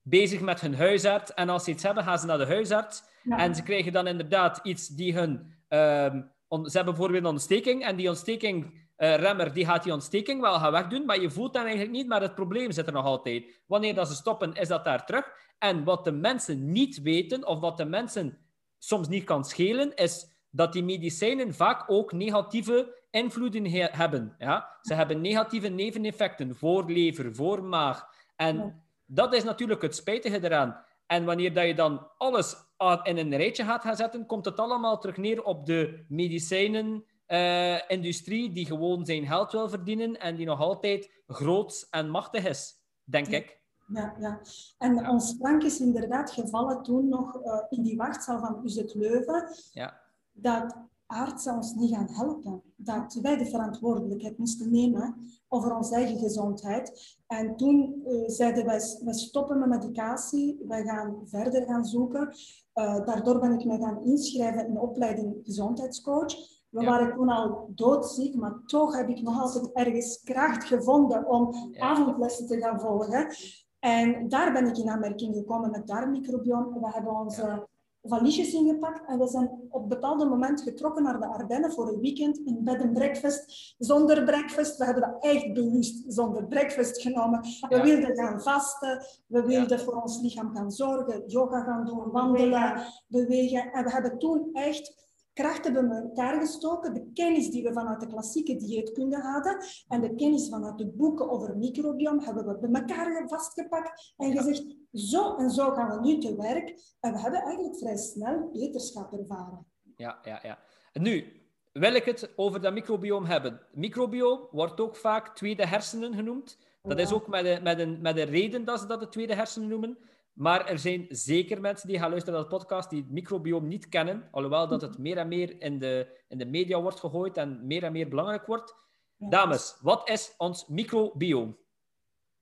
[0.02, 1.34] bezig met hun huisarts.
[1.34, 3.04] En als ze iets hebben, gaan ze naar de huisarts.
[3.30, 5.56] En ze krijgen dan inderdaad iets die hun...
[5.70, 6.14] Uh,
[6.50, 10.60] ze hebben bijvoorbeeld een ontsteking en die ontsteking uh, remmer die gaat die ontsteking wel
[10.60, 13.62] gaan wegdoen, maar je voelt dan eigenlijk niet, maar het probleem zit er nog altijd.
[13.66, 15.32] Wanneer dat ze stoppen, is dat daar terug.
[15.58, 18.38] En wat de mensen niet weten, of wat de mensen
[18.78, 24.36] soms niet kan schelen, is dat die medicijnen vaak ook negatieve invloeden hebben.
[24.38, 24.78] Ja?
[24.82, 28.06] Ze hebben negatieve neveneffecten voor lever, voor maag.
[28.36, 30.84] En dat is natuurlijk het spijtige eraan.
[31.06, 32.56] En wanneer dat je dan alles
[33.04, 37.90] in een rijtje gaat gaan zetten, komt het allemaal terug neer op de medicijnen uh,
[37.90, 42.74] industrie die gewoon zijn geld wil verdienen en die nog altijd groot en machtig is,
[43.04, 43.60] denk ik.
[43.88, 44.42] Ja, ja.
[44.78, 45.12] En ja.
[45.12, 49.44] ons plank is inderdaad gevallen toen nog uh, in die wachtzaal van UZ Leuven.
[49.72, 50.02] Ja.
[50.32, 52.62] Dat artsen ons niet gaan helpen.
[52.76, 55.16] Dat wij de verantwoordelijkheid moesten nemen
[55.48, 57.18] over onze eigen gezondheid.
[57.28, 62.36] En toen uh, zeiden wij, wij stoppen met medicatie, wij gaan verder gaan zoeken.
[62.74, 66.36] Uh, daardoor ben ik mij gaan inschrijven in de opleiding gezondheidscoach.
[66.78, 66.90] We ja.
[66.90, 71.80] waren toen al doodziek, maar toch heb ik nog altijd ergens kracht gevonden om ja.
[71.80, 73.36] avondlessen te gaan volgen.
[73.80, 76.80] En daar ben ik in aanmerking gekomen met darmmicrobiome.
[76.80, 77.68] We hebben onze ja.
[78.02, 82.00] valiesjes ingepakt en we zijn op een bepaald moment getrokken naar de Ardennen voor een
[82.00, 84.78] weekend in bed and breakfast, zonder breakfast.
[84.78, 87.42] We hebben dat echt bewust zonder breakfast genomen.
[87.70, 92.82] We wilden gaan vasten, we wilden voor ons lichaam gaan zorgen, yoga gaan doen, wandelen,
[93.08, 93.72] bewegen.
[93.72, 95.07] En we hebben toen echt
[95.38, 96.94] krachten bij elkaar gestoken.
[96.94, 101.30] De kennis die we vanuit de klassieke dieetkunde hadden en de kennis vanuit de boeken
[101.30, 106.18] over microbiome hebben we bij elkaar vastgepakt en gezegd, zo en zo gaan we nu
[106.18, 106.96] te werk.
[107.00, 109.66] En we hebben eigenlijk vrij snel beterschap ervaren.
[109.96, 110.60] Ja, ja, ja.
[110.94, 111.42] Nu,
[111.74, 113.62] wil ik het over dat microbiome hebben.
[113.72, 116.58] Microbiome wordt ook vaak tweede hersenen genoemd.
[116.82, 119.36] Dat is ook met een, met, een, met een reden dat ze dat de tweede
[119.36, 119.98] hersenen noemen.
[120.38, 123.90] Maar er zijn zeker mensen die gaan luisteren naar de podcast die het microbiome niet
[123.90, 124.28] kennen.
[124.32, 127.84] Alhoewel dat het meer en meer in de, in de media wordt gegooid en meer
[127.84, 128.76] en meer belangrijk wordt.
[129.18, 131.56] Dames, wat is ons microbiome?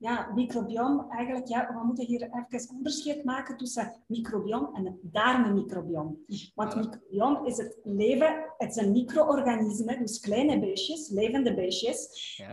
[0.06, 6.18] Ja, microbiom, eigenlijk, ja, we moeten hier even onderscheid maken tussen microbiom en darmmicrobiom.
[6.56, 12.08] Want microbiom is het leven, het zijn micro-organismen, dus kleine beestjes, levende beestjes,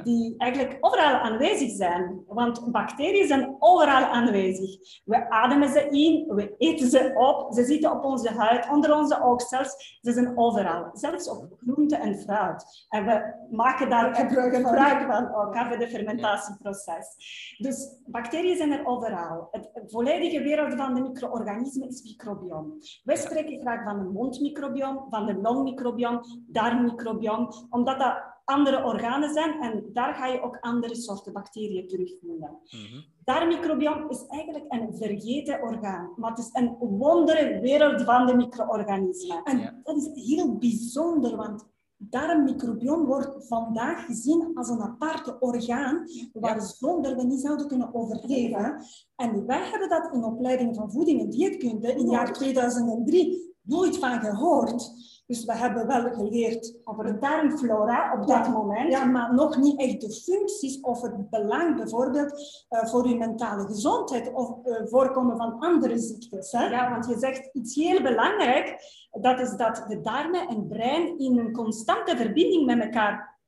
[0.05, 2.25] die eigenlijk overal aanwezig zijn.
[2.27, 5.01] Want bacteriën zijn overal aanwezig.
[5.05, 9.23] We ademen ze in, we eten ze op, ze zitten op onze huid, onder onze
[9.23, 10.91] oogstels, ze zijn overal.
[10.93, 12.87] Zelfs op groente en fruit.
[12.89, 17.41] En we maken daar gebruik van, ook, voor het fermentatieproces.
[17.59, 19.49] Dus bacteriën zijn er overal.
[19.51, 22.79] Het volledige wereld van de micro-organismen is microbiom.
[23.05, 29.61] Wij spreken graag van een mondmicrobiom, van de longmicrobiom, darmmicrobiom, omdat dat andere organen zijn
[29.61, 32.59] en daar ga je ook andere soorten bacteriën terugvinden.
[32.71, 38.35] Mm Darmmicrobiom is eigenlijk een vergeten orgaan, maar het is een wondere wereld van de
[38.35, 39.43] micro-organismen.
[39.43, 41.67] En dat is heel bijzonder, want
[42.11, 48.85] darmmicrobiom wordt vandaag gezien als een aparte orgaan waar zonder we niet zouden kunnen overleven.
[49.17, 53.99] En wij hebben dat in opleiding van voeding en dieetkunde in het jaar 2003 nooit
[53.99, 54.93] van gehoord.
[55.33, 59.05] Dus we hebben wel geleerd over de darmflora op dat moment, ja.
[59.05, 64.33] maar nog niet echt de functies of het belang bijvoorbeeld uh, voor uw mentale gezondheid
[64.33, 66.53] of uh, voorkomen van andere ziektes.
[66.53, 66.67] Hè?
[66.67, 68.77] Ja, want je zegt iets heel belangrijk,
[69.21, 73.39] dat is dat de darmen en brein in een constante verbinding met elkaar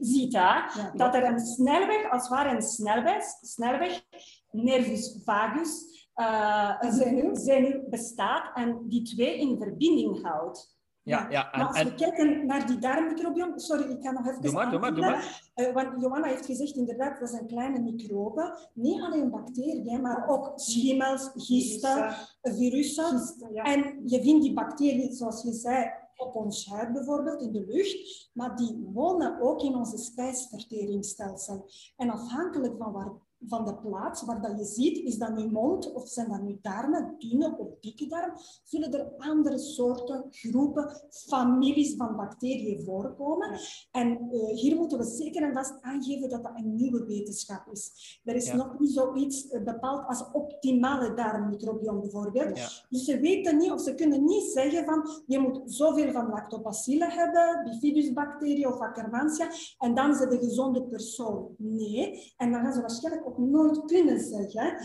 [0.00, 0.32] ziet.
[0.32, 0.82] Hè?
[0.94, 4.02] dat er een snelweg, als het ware een snelweg, snelweg
[4.50, 10.80] nervus vagus, uh, zenuw, zenuw bestaat en die twee in verbinding houdt.
[11.04, 11.48] Ja, ja.
[11.56, 13.58] maar als we kijken naar die darmmicrobiom...
[13.58, 14.42] Sorry, ik ga nog even...
[14.42, 15.42] Doe maar, doe maar, doe maar.
[15.54, 18.56] Uh, want Johanna heeft gezegd, inderdaad, dat zijn kleine microben.
[18.74, 23.20] Niet alleen bacteriën, maar ook schimmels, gisten, virussen.
[23.52, 28.30] En je vindt die bacteriën, zoals je zei, op ons huid bijvoorbeeld, in de lucht.
[28.32, 31.70] Maar die wonen ook in onze spijsverteringsstelsel.
[31.96, 33.12] En afhankelijk van waar
[33.46, 36.58] van de plaats waar dat je ziet, is dat nu mond of zijn dat nu
[36.62, 38.32] darmen, dunne of dikke darm,
[38.64, 43.58] zullen er andere soorten, groepen, families van bacteriën voorkomen.
[43.90, 48.20] En uh, hier moeten we zeker en vast aangeven dat dat een nieuwe wetenschap is.
[48.24, 52.86] Er is nog niet zoiets uh, bepaald als optimale darmmicrobiom bijvoorbeeld.
[52.88, 57.10] Dus ze weten niet, of ze kunnen niet zeggen van je moet zoveel van lactobacillen
[57.10, 61.54] hebben, bifidusbacteriën of Akkermansia, en dan is het een gezonde persoon.
[61.58, 64.76] Nee, en dan gaan ze waarschijnlijk ook nooit kunnen zeggen,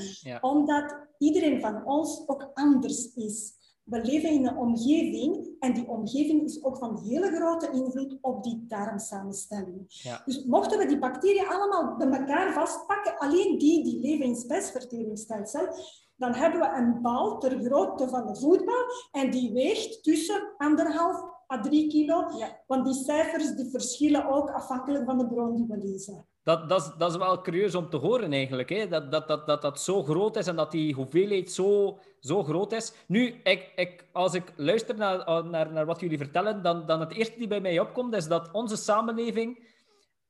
[0.42, 3.56] omdat iedereen van ons ook anders is.
[3.84, 8.44] We leven in een omgeving en die omgeving is ook van hele grote invloed op
[8.44, 9.86] die darmsamenstelling.
[9.88, 10.22] Ja.
[10.26, 15.68] Dus mochten we die bacteriën allemaal bij elkaar vastpakken, alleen die die leven in spijsverteringsstelsel,
[16.16, 21.24] dan hebben we een bal ter grootte van een voetbal en die weegt tussen anderhalf
[21.54, 22.30] à drie kilo.
[22.68, 26.96] Want die cijfers die verschillen ook afhankelijk van de bron die we lezen dat, dat,
[26.98, 28.70] dat is wel curieus om te horen eigenlijk.
[28.70, 28.88] Hè?
[28.88, 32.72] Dat, dat, dat, dat dat zo groot is en dat die hoeveelheid zo, zo groot
[32.72, 32.94] is.
[33.08, 37.14] Nu, ik, ik, als ik luister naar, naar, naar wat jullie vertellen, dan, dan het
[37.14, 39.68] eerste die bij mij opkomt, is dat onze samenleving,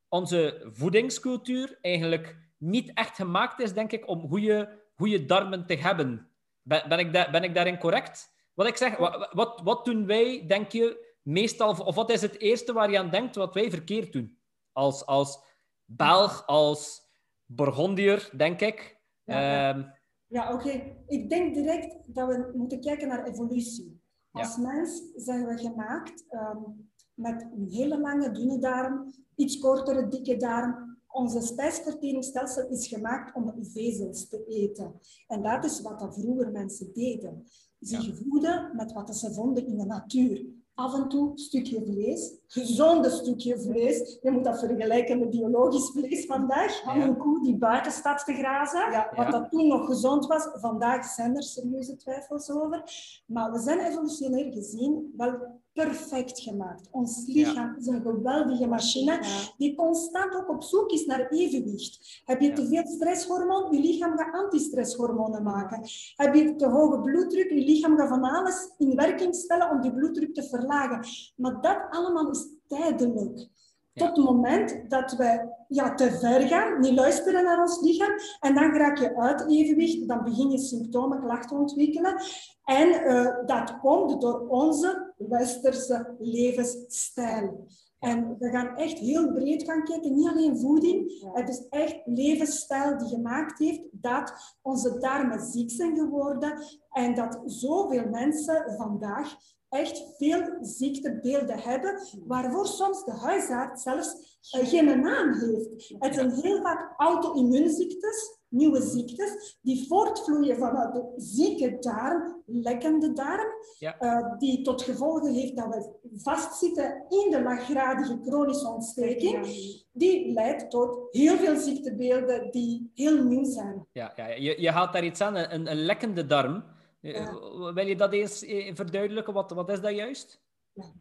[0.10, 6.30] onze voedingscultuur, eigenlijk niet echt gemaakt is, denk ik, om goede, goede darmen te hebben.
[6.62, 8.30] Ben, ben, ik da, ben ik daarin correct?
[8.54, 12.40] Wat ik zeg, wat, wat, wat doen wij, denk je, meestal, of wat is het
[12.40, 14.38] eerste waar je aan denkt wat wij verkeerd doen?
[14.72, 15.46] Als, als,
[15.88, 17.08] Belg als
[17.46, 19.00] Burgondier, denk ik.
[19.24, 19.84] Ja, ehm,
[20.28, 20.96] ja oké.
[21.08, 24.02] Ik denk direct dat we moeten kijken naar evolutie.
[24.32, 30.38] Als mens zijn we gemaakt um, met een hele lange, dunne darm, iets kortere, dikke
[30.38, 30.98] darm.
[31.08, 35.00] Onze spijsverteringsstelsel is gemaakt om vezels te eten.
[35.28, 37.44] En dat is wat vroeger mensen deden.
[37.80, 40.46] Ze voeden met wat ze vonden in de natuur
[40.78, 44.18] af en toe een stukje vlees, gezonde stukje vlees.
[44.22, 46.82] Je moet dat vergelijken met biologisch vlees vandaag.
[46.84, 48.92] Van een koe die buiten staat te grazen.
[48.92, 52.84] Ja, wat dat toen nog gezond was, vandaag zijn er serieuze twijfels over.
[53.26, 56.88] Maar we zijn evolutionair gezien wel perfect gemaakt.
[56.92, 59.20] Ons lichaam is een geweldige machine
[59.58, 62.22] die constant ook op zoek is naar evenwicht.
[62.26, 65.82] Heb je te veel stresshormoon, je lichaam gaat antistresshormonen maken.
[66.16, 69.94] Heb je te hoge bloeddruk, je lichaam gaat van alles in werking stellen om die
[69.94, 71.06] bloeddruk te verlagen.
[71.36, 73.48] Maar dat allemaal is tijdelijk.
[73.94, 78.14] Tot het moment dat we ja, te ver gaan, niet luisteren naar ons lichaam.
[78.40, 82.22] En dan raak je uit evenwicht, dan begin je symptomen, klachten ontwikkelen.
[82.64, 87.66] En uh, dat komt door onze westerse levensstijl.
[88.00, 91.28] En we gaan echt heel breed gaan kijken, niet alleen voeding.
[91.34, 96.54] Het is echt levensstijl die gemaakt heeft dat onze darmen ziek zijn geworden
[96.92, 99.36] en dat zoveel mensen vandaag
[99.70, 105.96] echt veel ziektebeelden hebben, waarvoor soms de huisarts zelfs uh, geen naam heeft.
[106.00, 113.48] Het zijn heel vaak auto-immuunziektes, nieuwe ziektes, die voortvloeien vanuit de zieke darm, lekkende darm,
[113.78, 113.96] ja.
[114.00, 119.46] uh, die tot gevolg heeft dat we vastzitten in de laaggradige chronische ontsteking,
[119.92, 123.88] die leidt tot heel veel ziektebeelden die heel nieuw zijn.
[123.92, 124.28] Ja, ja.
[124.28, 126.64] Je, je haalt daar iets aan, een, een lekkende darm.
[127.00, 127.34] Ja.
[127.74, 129.34] Wil je dat eens eh, verduidelijken?
[129.34, 130.42] Wat, wat is dat juist?
[130.74, 130.94] Ja.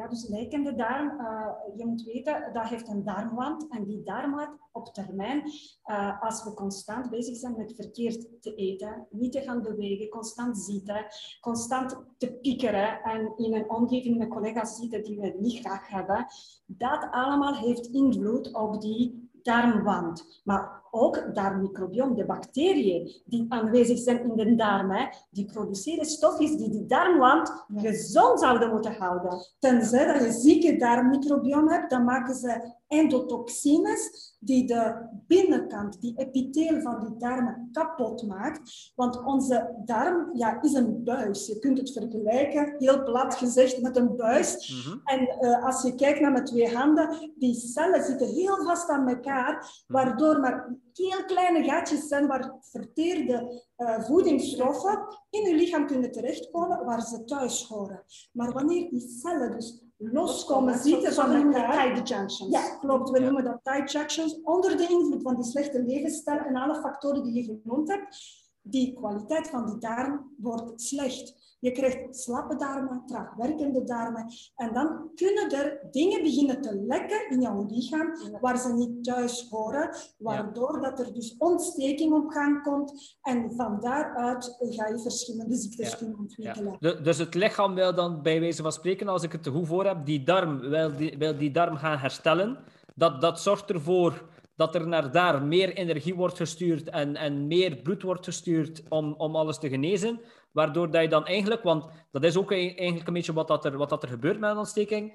[0.00, 1.46] Ja, dus lekkende darm, uh,
[1.76, 3.68] je moet weten, dat heeft een darmwand.
[3.68, 5.42] En die darmwand op termijn,
[5.86, 10.58] uh, als we constant bezig zijn met verkeerd te eten, niet te gaan bewegen, constant
[10.58, 11.06] zitten,
[11.40, 16.26] constant te piekeren en in een omgeving met collega's zitten die we niet graag hebben,
[16.66, 20.40] dat allemaal heeft invloed op die darmwand.
[20.44, 26.56] Maar ook darmmicrobiom, de bacteriën die aanwezig zijn in de darm, hè, die produceren stofjes
[26.56, 29.46] die die darmwand gezond zouden moeten houden.
[29.58, 36.80] Tenzij dat je zieke darmmicrobiom hebt, dan maken ze endotoxines die de binnenkant, die epitheel
[36.80, 38.92] van die darmen kapot maakt.
[38.94, 41.46] Want onze darm ja, is een buis.
[41.46, 44.72] Je kunt het vergelijken, heel plat gezegd, met een buis.
[44.84, 44.98] Mhm.
[45.04, 49.08] En uh, als je kijkt naar mijn twee handen, die cellen zitten heel vast aan
[49.08, 56.12] elkaar, waardoor maar heel kleine gaatjes zijn waar verteerde uh, voedingsstoffen in je lichaam kunnen
[56.12, 58.04] terechtkomen waar ze thuis horen.
[58.32, 61.92] Maar wanneer die cellen dus loskomen, zitten van elkaar...
[61.94, 62.52] Tight junctions.
[62.52, 63.10] Ja, klopt.
[63.10, 64.40] We noemen dat tight junctions.
[64.42, 68.16] Onder de invloed van die slechte levensstijl en alle factoren die je genoemd hebt,
[68.62, 71.39] die kwaliteit van die darm wordt slecht.
[71.60, 74.26] Je krijgt slappe darmen, traag werkende darmen.
[74.56, 79.46] En dan kunnen er dingen beginnen te lekken in jouw lichaam waar ze niet thuis
[79.50, 79.96] horen.
[80.18, 83.18] Waardoor dat er dus ontsteking op gang komt.
[83.22, 86.76] En van daaruit ga je verschillende ziektes kunnen ontwikkelen.
[87.02, 89.84] Dus het lichaam wil dan bij wijze van spreken, als ik het te goed voor
[89.84, 92.58] heb, die darm, wil die, wil die darm gaan herstellen.
[92.94, 97.76] Dat, dat zorgt ervoor dat er naar daar meer energie wordt gestuurd en, en meer
[97.76, 100.20] bloed wordt gestuurd om, om alles te genezen.
[100.52, 103.76] Waardoor dat je dan eigenlijk, want dat is ook eigenlijk een beetje wat, dat er,
[103.76, 105.12] wat dat er gebeurt met een ontsteking.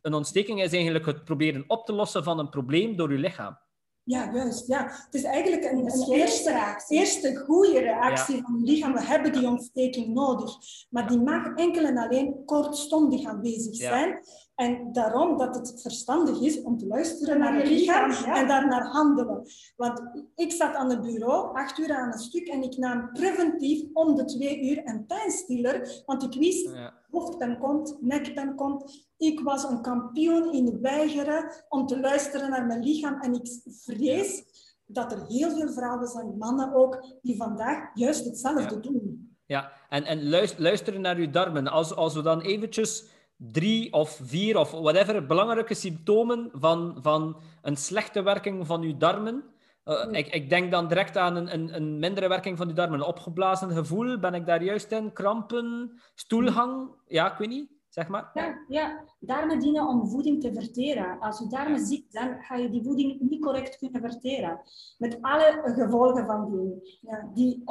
[0.00, 3.58] Een ontsteking is eigenlijk het proberen op te lossen van een probleem door je lichaam.
[4.04, 4.66] Ja, juist.
[4.66, 4.84] Ja.
[5.04, 8.92] Het is eigenlijk een, een eerste, eerste goede reactie van het lichaam.
[8.92, 10.56] We hebben die ontsteking nodig.
[10.90, 14.20] Maar die mag enkel en alleen kortstondig aanwezig zijn.
[14.54, 19.46] En daarom dat het verstandig is om te luisteren naar het lichaam en daarnaar handelen.
[19.76, 20.02] Want
[20.34, 24.14] ik zat aan het bureau, acht uur aan een stuk, en ik nam preventief om
[24.14, 26.02] de twee uur een pijnstiller.
[26.06, 26.94] Want ik wist, ja.
[27.10, 29.08] hoofdpijn komt, nekpijn komt.
[29.16, 33.20] Ik was een kampioen in weigeren om te luisteren naar mijn lichaam.
[33.20, 33.48] En ik
[33.84, 34.44] vrees
[34.86, 39.36] dat er heel veel vrouwen zijn, mannen ook, die vandaag juist hetzelfde doen.
[39.46, 41.68] Ja, en, en luisteren naar uw darmen.
[41.68, 43.04] Als, als we dan eventjes
[43.52, 49.44] drie of vier of whatever belangrijke symptomen van, van een slechte werking van uw darmen.
[49.84, 53.00] Uh, ik, ik, denk dan direct aan een, een, een, mindere werking van uw darmen.
[53.00, 55.12] Een opgeblazen gevoel, ben ik daar juist in?
[55.12, 56.88] Krampen, stoelhang?
[57.06, 58.30] Ja, ik weet niet zeg maar?
[58.34, 61.18] Ja, ja, darmen dienen om voeding te verteren.
[61.20, 64.60] Als je darmen ziek zijn, ga je die voeding niet correct kunnen verteren.
[64.98, 67.62] Met alle gevolgen van die, ja, die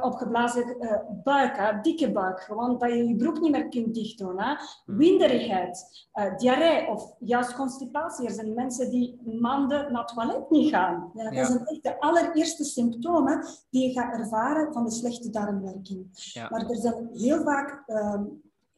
[0.00, 4.40] opgeblazen uh, buik, dikke buik, gewoon dat je je broek niet meer kunt dicht doen.
[4.40, 4.54] Hè.
[4.84, 4.96] Hmm.
[4.96, 8.26] Winderigheid, uh, diarree of juist constipatie.
[8.26, 11.10] Er zijn mensen die maanden naar het toilet niet gaan.
[11.14, 16.32] Ja, dat zijn echt de allereerste symptomen die je gaat ervaren van de slechte darmwerking.
[16.50, 17.82] Maar er zijn heel vaak...
[17.86, 18.20] Uh,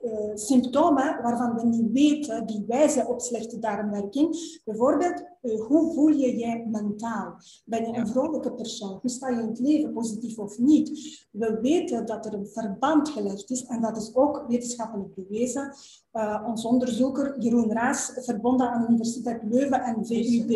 [0.02, 4.60] uh, symptomen waarvan we niet weten, die wijzen op slechte darmwerking.
[4.64, 7.34] Bijvoorbeeld, uh, hoe voel je je mentaal?
[7.64, 8.98] Ben je een vrolijke persoon?
[9.00, 10.90] Hoe sta je in het leven, positief of niet?
[11.30, 15.74] We weten dat er een verband gelegd is en dat is ook wetenschappelijk bewezen.
[16.12, 20.50] Uh, ons onderzoeker Jeroen Raas, verbonden aan de Universiteit Leuven en VUB,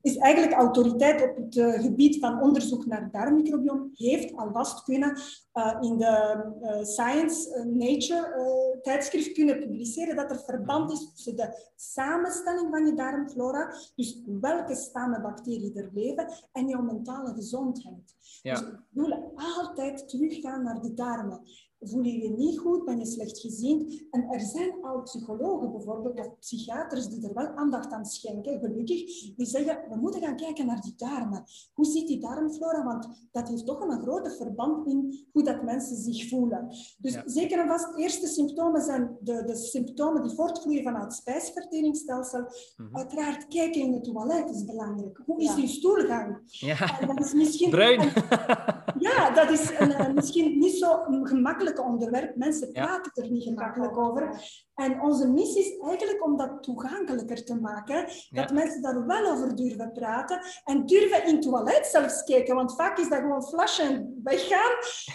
[0.00, 5.18] is eigenlijk autoriteit op het uh, gebied van onderzoek naar darmmicrobiom, heeft alvast kunnen
[5.54, 6.44] uh, in de
[6.82, 13.74] Science Nature tijdschrift kunnen publiceren dat er verband is tussen de samenstelling van je darmflora,
[13.96, 18.14] dus welke stammenbacteriën er leven, en jouw mentale gezondheid.
[18.42, 18.54] Ja.
[18.54, 21.40] Dus we willen altijd teruggaan naar de darmen
[21.88, 24.06] voel je je niet goed, ben je slecht gezien.
[24.10, 29.34] En er zijn al psychologen bijvoorbeeld, of psychiaters, die er wel aandacht aan schenken, gelukkig,
[29.36, 31.44] die zeggen, we moeten gaan kijken naar die darmen.
[31.74, 32.84] Hoe ziet die darmflora?
[32.84, 36.68] Want dat heeft toch een grote verband in hoe dat mensen zich voelen.
[36.98, 42.44] Dus zeker en vast, eerste symptomen zijn de, de symptomen die voortvloeien vanuit het spijsverteringsstelsel.
[42.76, 42.96] Mhm.
[42.96, 45.22] Uiteraard, kijken in het toilet is belangrijk.
[45.26, 46.38] Hoe is je stoelgang?
[46.46, 47.06] Ja.
[47.06, 47.70] dat is misschien...
[47.70, 48.00] Bruin.
[49.14, 52.36] ja, dat is een, misschien niet zo gemakkelijk onderwerp.
[52.36, 54.40] Mensen praten er niet gemakkelijk over.
[54.76, 58.08] En onze missie is eigenlijk om dat toegankelijker te maken.
[58.30, 60.40] Dat mensen daar wel over durven praten.
[60.64, 62.54] En durven in het toilet zelfs kijken.
[62.54, 64.72] Want vaak is dat gewoon flashen en weggaan.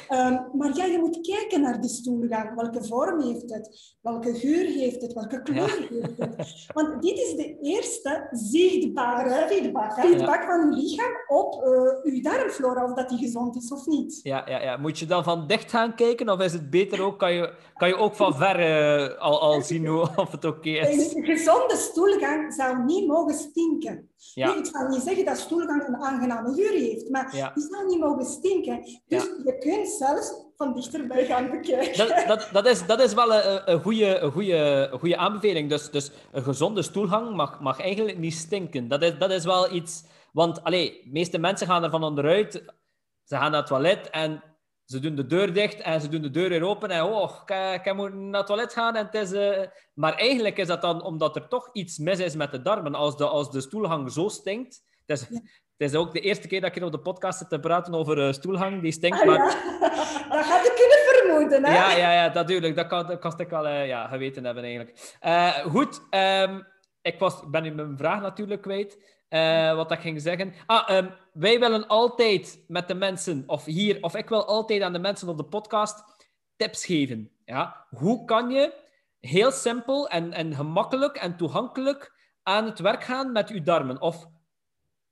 [0.10, 2.56] Um, maar ja, je moet kijken naar die stoelgang.
[2.56, 3.96] Welke vorm heeft het?
[4.02, 5.14] Welke geur heeft het?
[5.14, 6.66] Welke kleur heeft het?
[6.74, 12.84] Want dit is de eerste zichtbare feedback, feedback van je lichaam op uh, je darmflora.
[12.84, 14.20] Of dat die gezond is of niet.
[14.24, 14.78] Ja, ja, ja.
[14.78, 16.30] Moet je dan van dicht gaan kijken?
[16.30, 17.20] Of is het beter ook?
[17.20, 19.90] Kan je, kan je ook van ver uh, al al zien
[20.24, 21.14] of het oké is.
[21.16, 24.10] Een gezonde stoelgang zou niet mogen stinken.
[24.34, 24.56] Ja.
[24.56, 27.52] ik zal niet zeggen dat stoelgang een aangename geur heeft, maar ja.
[27.56, 28.82] die zou niet mogen stinken.
[29.08, 32.08] Dus je kunt zelfs van dichterbij gaan bekijken.
[32.08, 35.70] Dat, dat, dat, is, dat is wel een, een, goede, een, goede, een goede aanbeveling.
[35.70, 38.88] Dus, dus een gezonde stoelgang mag, mag eigenlijk niet stinken.
[38.88, 40.04] Dat is, dat is wel iets...
[40.32, 42.64] Want allee, de meeste mensen gaan ervan onderuit.
[43.24, 44.44] Ze gaan naar het toilet en
[44.86, 46.90] ze doen de deur dicht en ze doen de deur weer open.
[46.90, 48.96] En oh, ik, ik moet naar het toilet gaan.
[48.96, 49.68] En het is, uh...
[49.94, 52.96] Maar eigenlijk is dat dan omdat er toch iets mis is met de darmen.
[52.96, 54.82] Als de, als de stoelhang zo stinkt.
[55.06, 55.28] Het is,
[55.78, 58.18] het is ook de eerste keer dat ik op de podcast zit te praten over
[58.18, 59.20] uh, stoelhang die stinkt.
[59.20, 59.40] Ah, maar...
[60.30, 61.66] Dat had ik kunnen vermoeden.
[61.66, 61.74] Hè?
[61.74, 62.76] Ja, ja, ja, natuurlijk.
[62.76, 65.18] Dat kan, dat kan ik wel uh, ja, geweten hebben eigenlijk.
[65.70, 66.68] goed, um,
[67.02, 68.98] ik, was, ben nu mijn vraag natuurlijk kwijt.
[69.76, 70.54] Wat ik ging zeggen.
[70.66, 74.94] Ah, um, wij willen altijd met de mensen, of hier, of ik wil altijd aan
[74.94, 76.04] de mensen op de podcast
[76.56, 77.32] tips geven.
[77.46, 77.86] Ja?
[77.90, 78.74] Hoe kan je
[79.20, 82.14] heel simpel en, en gemakkelijk en toegankelijk
[82.44, 84.02] aan het werk gaan met je darmen?
[84.02, 84.28] Of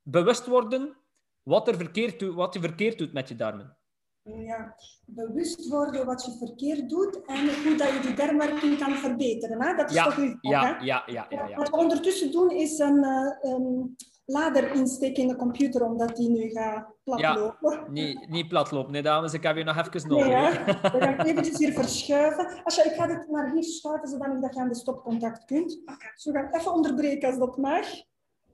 [0.01, 0.97] bewust worden
[1.43, 3.77] wat, er verkeerd, wat je verkeerd doet met je darmen.
[4.21, 9.61] Ja, bewust worden wat je verkeerd doet en hoe dat je die darmwerking kan verbeteren.
[9.61, 9.75] Hè?
[9.75, 13.03] Dat is toch uw ja, ja, ja, ja, ja, Wat we ondertussen doen is een,
[13.03, 13.95] uh, een
[14.31, 17.71] lader insteken in de computer, omdat die nu gaat platlopen.
[17.71, 19.33] Ja, niet, niet platlopen, nee dames.
[19.33, 20.65] Ik heb je nog even nodig.
[20.65, 22.63] Nee, We gaan eventjes hier verschuiven.
[22.63, 25.81] Als je, ik ga dit naar hier schuiven, zodat je aan de stopcontact kunt.
[26.13, 27.85] Dus we gaan even onderbreken als dat mag.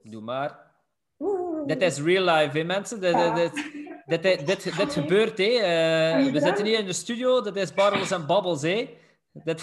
[0.02, 0.64] Doe maar.
[1.66, 3.00] Dit is real life, hè, mensen.
[3.00, 5.44] Dit, dit, dit, dit, dit, gebeurt, hè.
[6.24, 7.40] Uh, we zitten hier in de studio.
[7.40, 8.88] Dat is Barrels en Babbels, hè.
[9.44, 9.62] Dat...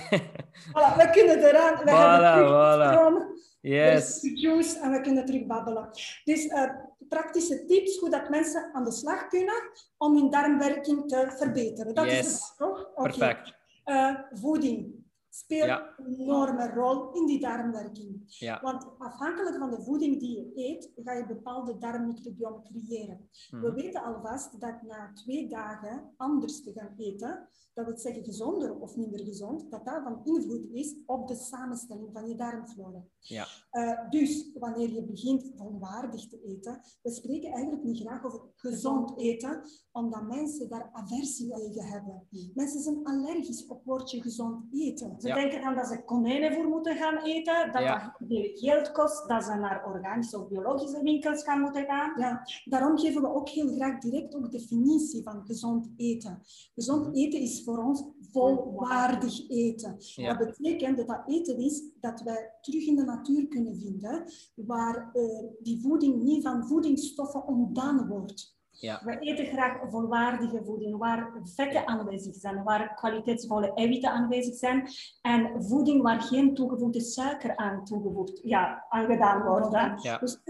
[0.73, 1.75] Voilà, we kunnen eraan.
[1.75, 3.41] We voilà, hebben voilà.
[3.61, 4.19] Yes.
[4.33, 5.89] Juice en we kunnen terug babbelen.
[6.23, 6.69] Dus uh,
[7.09, 11.95] praktische tips hoe dat mensen aan de slag kunnen om hun darmwerking te verbeteren.
[11.95, 12.19] Dat yes.
[12.19, 12.91] is het, toch?
[12.95, 13.11] Okay.
[13.11, 13.53] Perfect.
[13.85, 15.02] Uh, voeding
[15.35, 18.23] speelt een enorme rol in die darmwerking.
[18.25, 18.61] Ja.
[18.61, 23.29] Want afhankelijk van de voeding die je eet, ga je bepaalde darmmicrobiome creëren.
[23.49, 23.73] We mhm.
[23.73, 28.95] weten alvast dat na twee dagen anders te gaan eten, dat wil zeggen gezonder of
[28.95, 33.03] minder gezond, dat dat van invloed is op de samenstelling van je darmflora.
[33.19, 33.47] Ja.
[33.71, 39.19] Uh, dus wanneer je begint volwaardig te eten, we spreken eigenlijk niet graag over gezond
[39.19, 39.61] eten,
[39.93, 42.27] omdat mensen daar aversie tegen hebben.
[42.53, 45.15] Mensen zijn allergisch op woordje gezond eten.
[45.19, 48.15] Ze denken dan dat ze konijnenvoer moeten gaan eten, dat ja.
[48.19, 52.19] dat geld kost, dat ze naar organische of biologische winkels gaan moeten gaan.
[52.19, 52.47] Ja.
[52.65, 56.41] Daarom geven we ook heel graag direct ook definitie van gezond eten.
[56.73, 57.13] Gezond hmm.
[57.13, 59.97] eten is voor ons volwaardig eten.
[60.15, 64.23] Dat betekent dat dat eten is dat wij terug in de natuur kunnen vinden,
[64.55, 65.23] waar uh,
[65.59, 68.52] die voeding niet van voedingsstoffen ontdaan wordt.
[68.79, 69.01] Ja.
[69.05, 74.87] We eten graag volwaardige voeding, waar vetten aanwezig zijn, waar kwaliteitsvolle eiwitten aanwezig zijn
[75.21, 80.03] en voeding waar geen toegevoegde suiker aan toegevoegd, ja, aangedaan wordt.
[80.03, 80.17] Ja.
[80.17, 80.41] Dus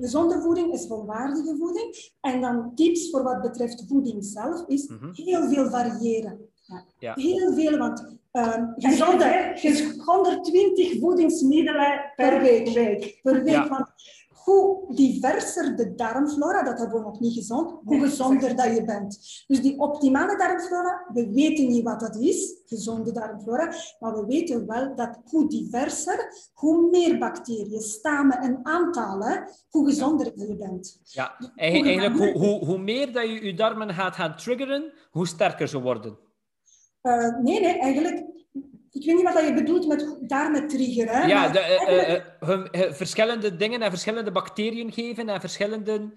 [0.00, 2.10] gezonde voeding is volwaardige voeding.
[2.20, 5.10] En dan tips voor wat betreft voeding zelf is mm -hmm.
[5.12, 6.50] heel veel variëren.
[6.98, 7.14] Ja.
[7.14, 9.56] Heel veel, want uh, gezonde,
[10.04, 13.20] 120 voedingsmiddelen per week.
[13.22, 13.68] Per week.
[13.68, 13.92] Want
[14.44, 19.44] hoe diverser de darmflora, dat hebben we nog niet gezond, hoe gezonder dat je bent.
[19.46, 24.66] Dus die optimale darmflora, we weten niet wat dat is, gezonde darmflora, maar we weten
[24.66, 31.00] wel dat hoe diverser, hoe meer bacteriën, stammen en aantallen, hoe gezonder je bent.
[31.02, 35.68] Ja, eigenlijk hoe, hoe, hoe meer dat je je darmen gaat gaan triggeren, hoe sterker
[35.68, 36.18] ze worden.
[37.02, 38.31] Uh, nee, nee, eigenlijk
[38.92, 41.28] ik weet niet wat je bedoelt met daarmee triggeren.
[41.28, 46.10] Ja, de, uh, uh, verschillende dingen en verschillende bacteriën geven en verschillende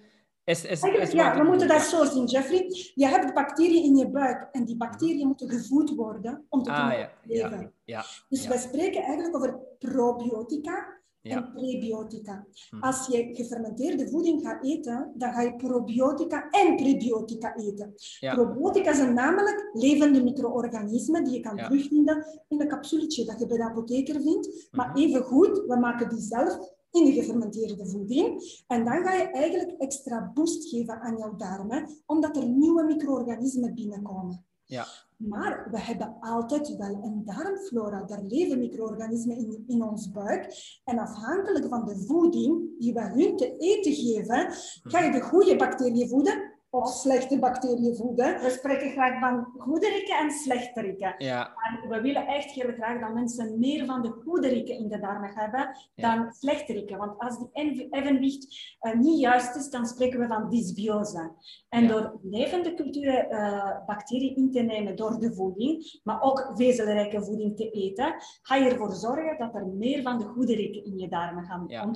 [0.43, 2.65] Is, is, is ja, we moeten dat zo zien, Jeffrey.
[2.95, 6.89] Je hebt bacteriën in je buik en die bacteriën moeten gevoed worden om te ah,
[6.89, 7.59] kunnen leven.
[7.59, 10.94] Ja, ja, dus wij spreken eigenlijk over probiotica
[11.31, 12.47] en prebiotica.
[12.69, 12.79] Hm.
[12.79, 17.93] Als je gefermenteerde voeding gaat eten, dan ga je probiotica en prebiotica eten.
[18.19, 23.57] Probiotica zijn namelijk levende micro-organismen die je kan terugvinden in een capsuletje dat je bij
[23.57, 24.67] de apotheker vindt.
[24.71, 24.97] Maar mhm.
[24.97, 28.41] even goed, we maken die zelf in de gefermenteerde voeding.
[28.67, 33.73] En dan ga je eigenlijk extra boost geven aan jouw darmen, omdat er nieuwe micro-organismen
[33.73, 34.45] binnenkomen.
[34.63, 34.85] Ja.
[35.27, 38.03] Maar we hebben altijd wel een darmflora.
[38.03, 40.47] Daar leven micro-organismen in, in ons buik.
[40.83, 44.53] En afhankelijk van de voeding die we hun te eten geven,
[44.83, 48.41] ga je de goede bacteriën voeden of slechte bacteriën voeden.
[48.41, 51.15] We spreken graag van goede rikken en slechte rikken.
[51.17, 51.47] Ja.
[51.47, 54.99] En we willen echt heel graag dat mensen meer van de goede rikken in de
[54.99, 56.97] darmen hebben dan slechte rikken.
[56.97, 61.31] Want als die evenwicht uh, niet juist is, dan spreken we van dysbiose.
[61.69, 67.23] En door levende culturen uh, bacteriën in te nemen door de voeding, maar ook vezelrijke
[67.23, 70.97] voeding te eten, ga je ervoor zorgen dat er meer van de goede rikken in
[70.97, 71.91] je darmen gaan ja,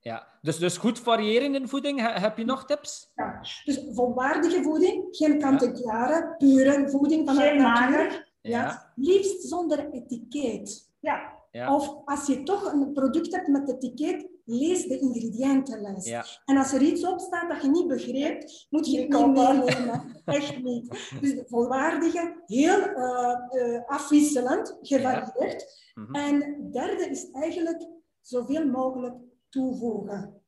[0.00, 2.20] ja, dus, dus goed variëren in voeding.
[2.20, 3.10] Heb je nog tips?
[3.14, 8.28] Ja, dus volwaardige voeding, geen kant-en-klare, pure voeding van geen mager.
[8.40, 8.92] Ja.
[8.96, 10.90] Liefst zonder etiket.
[11.00, 11.32] Ja.
[11.50, 11.74] ja.
[11.74, 16.06] Of als je toch een product hebt met etiket, lees de ingrediëntenlijst.
[16.06, 16.24] Ja.
[16.44, 20.16] En als er iets op staat dat je niet begrijpt, moet je het niet meenemen.
[20.24, 21.10] Echt niet.
[21.20, 25.90] Dus volwaardige, heel uh, uh, afwisselend, gevarieerd.
[25.94, 26.02] Ja.
[26.02, 26.14] Mm -hmm.
[26.14, 27.88] En derde is eigenlijk
[28.20, 29.14] zoveel mogelijk
[29.50, 30.42] toevoegen.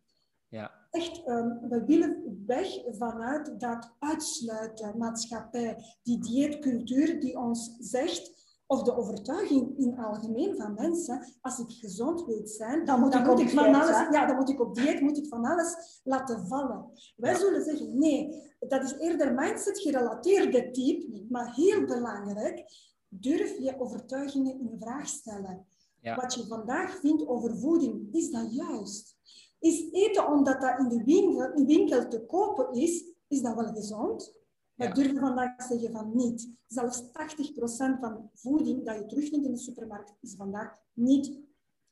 [0.48, 0.70] Ja.
[0.90, 8.82] Echt, um, we willen weg vanuit dat uitsluiten maatschappij, die dieetcultuur die ons zegt, of
[8.82, 13.40] de overtuiging in algemeen van mensen, als ik gezond wil zijn, dan moet, ik, moet
[13.40, 16.90] ik, van alles, ja, dan moet ik op dieet, moet ik van alles laten vallen.
[17.16, 22.64] Wij zullen zeggen, nee, dat is eerder mindset gerelateerde type, maar heel belangrijk,
[23.09, 25.66] durf je overtuigingen in vraag stellen.
[26.03, 29.16] Wat je vandaag vindt over voeding, is dat juist?
[29.59, 33.72] Is eten omdat dat in de winkel, in winkel te kopen is, is dat wel
[33.72, 34.40] gezond?
[34.74, 34.92] We ja.
[34.92, 36.50] durven vandaag zeggen van niet.
[36.66, 37.11] Zelfs 80%
[38.00, 41.40] van voeding dat je terugvindt in de supermarkt is vandaag niet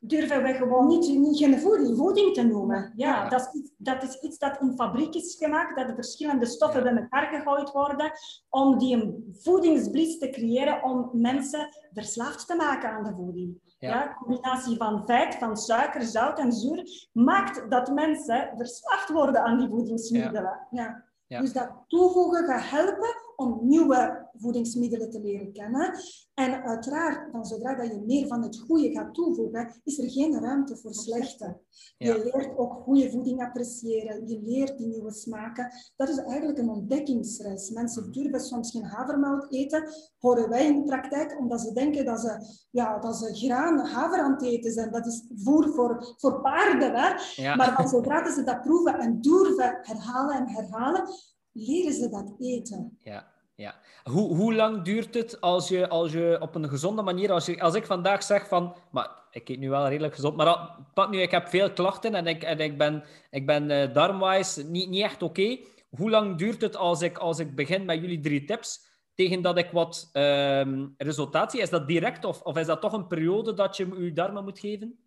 [0.01, 2.93] durven we gewoon niet, niet geen voeding, voeding te noemen.
[2.97, 6.47] Ja, Dat, is iets, dat is iets dat in fabriek is gemaakt, dat de verschillende
[6.47, 8.13] stoffen bij elkaar gegooid worden
[8.49, 13.61] om die een voedingsblitz te creëren om mensen verslaafd te maken aan de voeding.
[13.89, 14.14] Ja.
[14.14, 19.68] combinatie van vet, van suiker, zout en zuur maakt dat mensen verslaafd worden aan die
[19.68, 20.66] voedingsmiddelen.
[20.70, 21.05] Ja.
[21.26, 25.95] Dus dat toevoegen gaat helpen om nieuwe voedingsmiddelen te leren kennen.
[26.34, 30.41] En uiteraard, dan zodra dat je meer van het goede gaat toevoegen, is er geen
[30.41, 31.59] ruimte voor slechte.
[31.99, 35.72] Je leert ook goede voeding appreciëren, je leert die nieuwe smaken.
[35.97, 37.70] Dat is eigenlijk een ontdekkingsreis.
[37.70, 39.88] Mensen durven soms geen havermout eten,
[40.18, 44.18] horen wij in de praktijk, omdat ze denken dat ze, ja, dat ze graan haver
[44.18, 44.91] aan het eten zijn.
[44.91, 46.95] Dat is voer voor, voor paarden.
[46.95, 47.57] Hè?
[47.57, 51.05] Maar zodra ze dat proeven en durven herhalen en herhalen,
[51.53, 52.99] leren ze dat eten.
[52.99, 53.38] Ja.
[53.61, 53.75] Ja.
[54.05, 57.61] Hoe, hoe lang duurt het als je, als je op een gezonde manier, als, je,
[57.61, 61.21] als ik vandaag zeg van, maar ik eet nu wel redelijk gezond, maar pak nu,
[61.21, 65.03] ik heb veel klachten en ik, en ik ben, ik ben uh, darmwise niet, niet
[65.03, 65.59] echt oké.
[65.91, 69.59] Hoe lang duurt het als ik, als ik begin met jullie drie tips, tegen dat
[69.59, 71.61] ik wat um, resultaat zie?
[71.61, 74.59] Is dat direct of, of is dat toch een periode dat je je darmen moet
[74.59, 74.99] geven?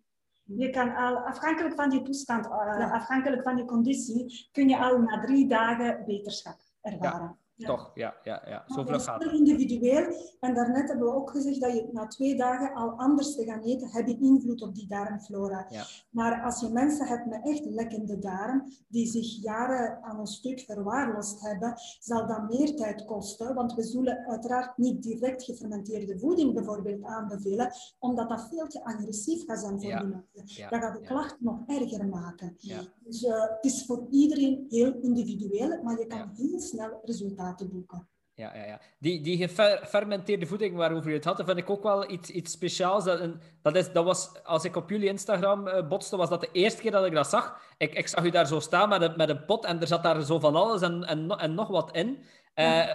[0.44, 4.98] Je kan al, afhankelijk van je toestand, uh, afhankelijk van je conditie, kun je al
[4.98, 7.42] na drie dagen beterschap ervaren.
[7.56, 8.64] Toch, ja, ja, ja.
[8.66, 9.32] Zo vlug gaat het.
[9.32, 10.14] individueel.
[10.40, 13.60] En daarnet hebben we ook gezegd dat je na twee dagen al anders te gaan
[13.60, 15.66] eten, heb je invloed op die darmflora.
[15.68, 15.84] Ja.
[16.10, 20.60] Maar als je mensen hebt met echt lekkende darm, die zich jaren aan een stuk
[20.60, 23.54] verwaarloosd hebben, zal dat meer tijd kosten.
[23.54, 29.44] Want we zullen uiteraard niet direct gefermenteerde voeding bijvoorbeeld aanbevelen, omdat dat veel te agressief
[29.44, 30.70] gaat zijn voor die mensen.
[30.70, 32.56] Dat gaat de klacht nog erger maken.
[33.04, 38.08] Dus uh, het is voor iedereen heel individueel, maar je kan heel snel resultaten boeken.
[38.36, 38.80] Ja, ja, ja.
[38.98, 43.04] Die, die gefermenteerde voeding waarover je het had, vind ik ook wel iets, iets speciaals.
[43.04, 43.30] Dat,
[43.62, 46.80] dat, is, dat was, als ik op jullie Instagram uh, botste, was dat de eerste
[46.80, 47.60] keer dat ik dat zag.
[47.76, 50.02] Ik, ik zag u daar zo staan met een, met een pot en er zat
[50.02, 52.24] daar zo van alles en, en, en nog wat in.
[52.54, 52.90] Uh,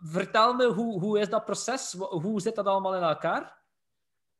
[0.00, 1.92] vertel me, hoe, hoe is dat proces?
[1.98, 3.63] Hoe zit dat allemaal in elkaar?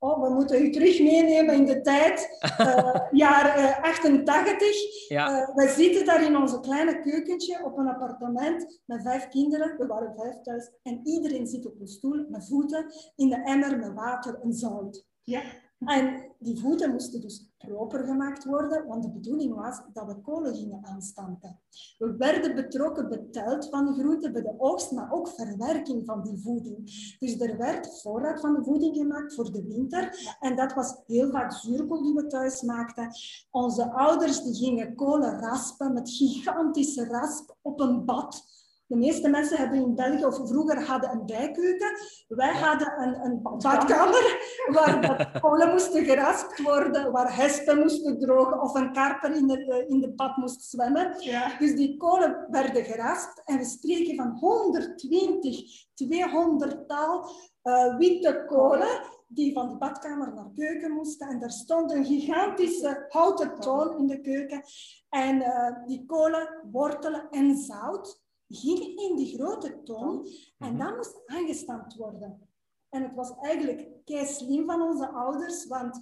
[0.04, 4.68] Oh, we moeten u terug meenemen in de tijd, uh, jaar uh, 88.
[5.08, 5.40] Ja.
[5.40, 9.76] Uh, wij zitten daar in onze kleine keukentje op een appartement met vijf kinderen.
[9.78, 10.70] We waren vijf thuis.
[10.82, 12.86] En iedereen zit op een stoel met voeten
[13.16, 15.06] in de emmer met water en zout.
[15.22, 15.42] Ja.
[15.84, 20.54] En die voeten moesten dus proper gemaakt worden, want de bedoeling was dat we kolen
[20.54, 21.60] gingen aanstampen.
[21.98, 26.38] We werden betrokken, beteld van de groenten bij de oogst, maar ook verwerking van die
[26.38, 26.76] voeding.
[27.18, 30.36] Dus er werd voorraad van de voeding gemaakt voor de winter.
[30.40, 33.08] En dat was heel vaak zuurkool die we thuis maakten.
[33.50, 38.44] Onze ouders die gingen kolen raspen met gigantische rasp op een bad.
[38.86, 41.98] De meeste mensen hebben in België of vroeger hadden een bijkeuken.
[42.28, 44.38] Wij hadden een, een badkamer
[44.74, 49.64] waar de kolen moesten geraspt worden, waar hespen moesten drogen of een karper in de,
[49.64, 51.14] eh, in de bad moest zwemmen.
[51.18, 51.58] Ja.
[51.58, 57.30] Dus die kolen werden geraspt en we spreken van 120, 200 taal
[57.62, 61.28] uh, witte kolen die van de badkamer naar de keuken moesten.
[61.28, 64.62] En daar stond een gigantische houten toon in de keuken.
[65.08, 70.26] En uh, die kolen, wortelen en zout ging in die grote ton
[70.58, 70.78] en mhm.
[70.78, 72.48] dat moest aangestampt worden.
[72.88, 75.98] En het was eigenlijk kei slim van onze ouders, want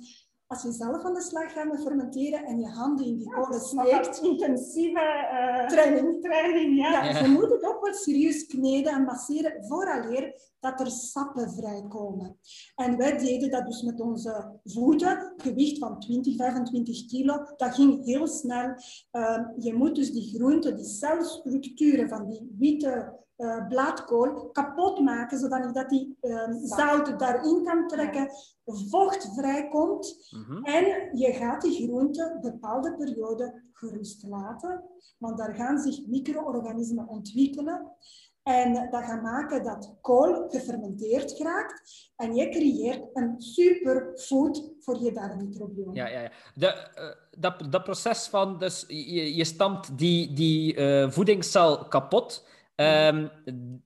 [0.53, 3.61] als je zelf aan de slag gaat met fermenteren en je handen in die kolen
[3.61, 4.21] steekt...
[4.23, 6.23] intensieve uh, training.
[6.23, 7.05] training ja.
[7.05, 12.39] Ja, Je moet het ook wel serieus kneden en masseren vooraleer dat er sappen vrijkomen.
[12.75, 17.45] En wij deden dat dus met onze voeten, gewicht van 20, 25 kilo.
[17.57, 18.75] Dat ging heel snel.
[19.13, 25.39] Uh, je moet dus die groenten, die celstructuren van die witte uh, blaadkool kapot maken,
[25.39, 28.29] zodat dat die uh, zout daarin kan trekken,
[28.65, 34.85] vocht vrijkomt mm en je gaat die groenten bepaalde periode gerust laten,
[35.19, 37.91] want daar gaan zich micro-organismen ontwikkelen.
[38.43, 42.11] En dat gaat maken dat kool gefermenteerd geraakt.
[42.17, 45.95] En je creëert een superfood voor je darmmicrobiome.
[45.95, 46.31] Ja, ja, ja.
[46.55, 52.47] De, uh, dat, dat proces van, dus je, je stampt die, die uh, voedingscel kapot.
[52.83, 53.31] Um,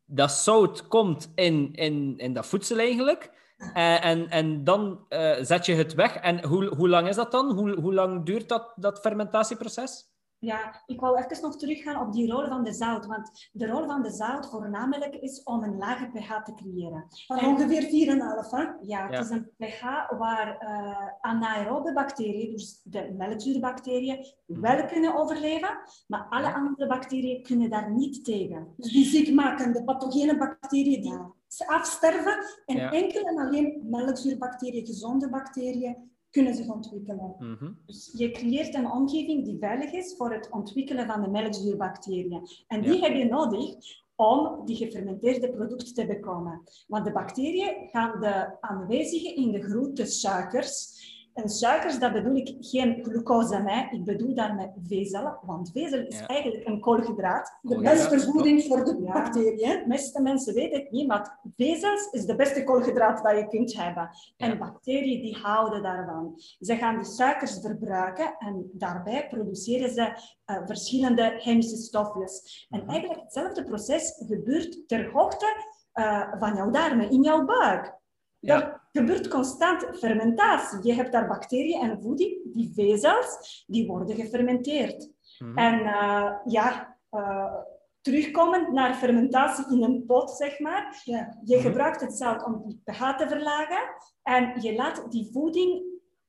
[0.07, 3.31] dat zout komt in, in, in dat voedsel eigenlijk.
[3.59, 6.17] Uh, en, en dan uh, zet je het weg.
[6.17, 7.53] En hoe, hoe lang is dat dan?
[7.53, 10.05] Hoe, hoe lang duurt dat, dat fermentatieproces?
[10.47, 13.07] Ja, ik wou even nog teruggaan op die rol van de zout.
[13.07, 17.07] Want de rol van de zout voornamelijk is om een lage pH te creëren.
[17.27, 18.65] Van ongeveer 4,5, hè?
[18.81, 19.83] Ja, het is een pH
[20.19, 24.61] waar uh, anaerobe bacteriën, dus de melkzuurbacteriën, mhm.
[24.61, 28.75] wel kunnen overleven, maar alle andere bacteriën kunnen daar niet tegen.
[28.77, 31.19] Dus die ziekmakende pathogene bacteriën die
[31.67, 37.35] afsterven en enkel en alleen melkzuurbacteriën, gezonde bacteriën, kunnen zich ontwikkelen.
[37.39, 37.73] Mhm.
[37.87, 42.49] Dus je creëert een omgeving die veilig is voor het ontwikkelen van de melkzuurbacteriën.
[42.67, 43.75] En die heb je nodig
[44.17, 46.63] om die gefermenteerde producten te bekomen.
[46.87, 50.96] Want de bacteriën gaan de aanwezige in de groente suikers
[51.37, 53.89] en suikers, dat bedoel ik geen glucose mee.
[53.91, 57.59] Ik bedoel daarmee vezel, want vezel is eigenlijk een koolhydraat.
[57.63, 59.79] De beste voeding voor de bacteriën.
[59.79, 63.77] De meeste mensen weten het niet, maar vezels is de beste koolhydraat dat je kunt
[63.77, 64.11] hebben.
[64.37, 66.35] En bacteriën die houden daarvan.
[66.59, 72.67] Ze gaan die suikers verbruiken en daarbij produceren ze uh, verschillende chemische stofjes.
[72.71, 72.91] En mhm.
[72.91, 75.47] eigenlijk hetzelfde proces gebeurt ter hoogte
[75.95, 77.95] uh, van jouw darmen, in jouw buik.
[78.39, 80.79] Ja gebeurt constant fermentatie.
[80.83, 85.11] Je hebt daar bacteriën en voeding, die vezels, die worden gefermenteerd.
[85.39, 85.59] Mhm.
[85.59, 87.55] En uh, ja, uh,
[88.01, 91.01] terugkomend naar fermentatie in een pot, zeg maar.
[91.05, 91.39] Ja.
[91.45, 91.67] Je mhm.
[91.67, 93.83] gebruikt het zout om die pH te verlagen
[94.23, 95.83] en je laat die voeding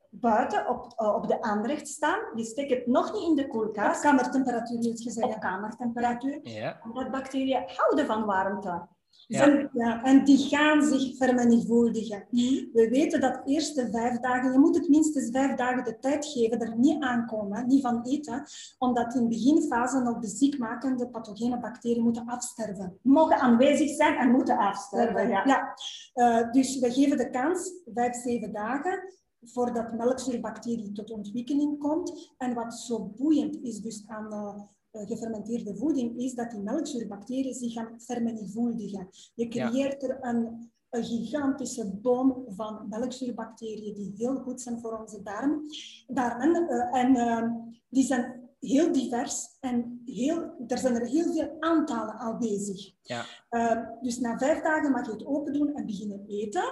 [0.09, 2.20] buiten op, uh, op de aanrecht staan.
[2.36, 4.05] Je steekt het nog niet in de koelkast.
[4.05, 5.34] Op kamertemperatuur, moet je zeggen.
[5.34, 6.39] Op kamertemperatuur.
[6.43, 6.80] Ja.
[6.84, 8.88] Omdat bacteriën houden van warmte.
[9.28, 9.69] Ja.
[9.73, 10.03] ja.
[10.03, 12.28] en die gaan zich vermenigvuldigen.
[12.30, 12.69] Mm.
[12.73, 16.25] We weten dat de eerste vijf dagen, je moet het minstens vijf dagen de tijd
[16.25, 18.43] geven, er niet aankomen, niet van eten,
[18.78, 22.99] omdat in beginfase nog de ziekmakende pathogene bacteriën moeten afsterven.
[23.01, 25.30] Mogen aanwezig zijn en moeten afsterven.
[25.30, 25.43] Ja.
[25.45, 25.75] ja.
[26.15, 32.34] Uh, dus we geven de kans, vijf, zeven dagen, voordat melkzuurbacterie tot ontwikkeling komt.
[32.38, 34.34] En wat zo boeiend is dus aan...
[34.34, 34.61] Uh, eh,
[34.92, 39.08] gefermenteerde voeding is dat die melkzuurbacteriën zich gaan vermenigvuldigen.
[39.36, 45.22] Je creëert er een, een gigantische boom van melkzuurbacteriën die heel goed zijn voor onze
[45.24, 45.62] darm,
[46.08, 46.64] darmen.
[46.70, 47.52] Uh, en uh,
[47.90, 52.95] die zijn heel divers en heel, er zijn er heel veel aantallen al bezig.
[53.01, 53.24] Ja.
[53.49, 56.64] Uh, dus na vijf dagen mag je het open doen en beginnen eten.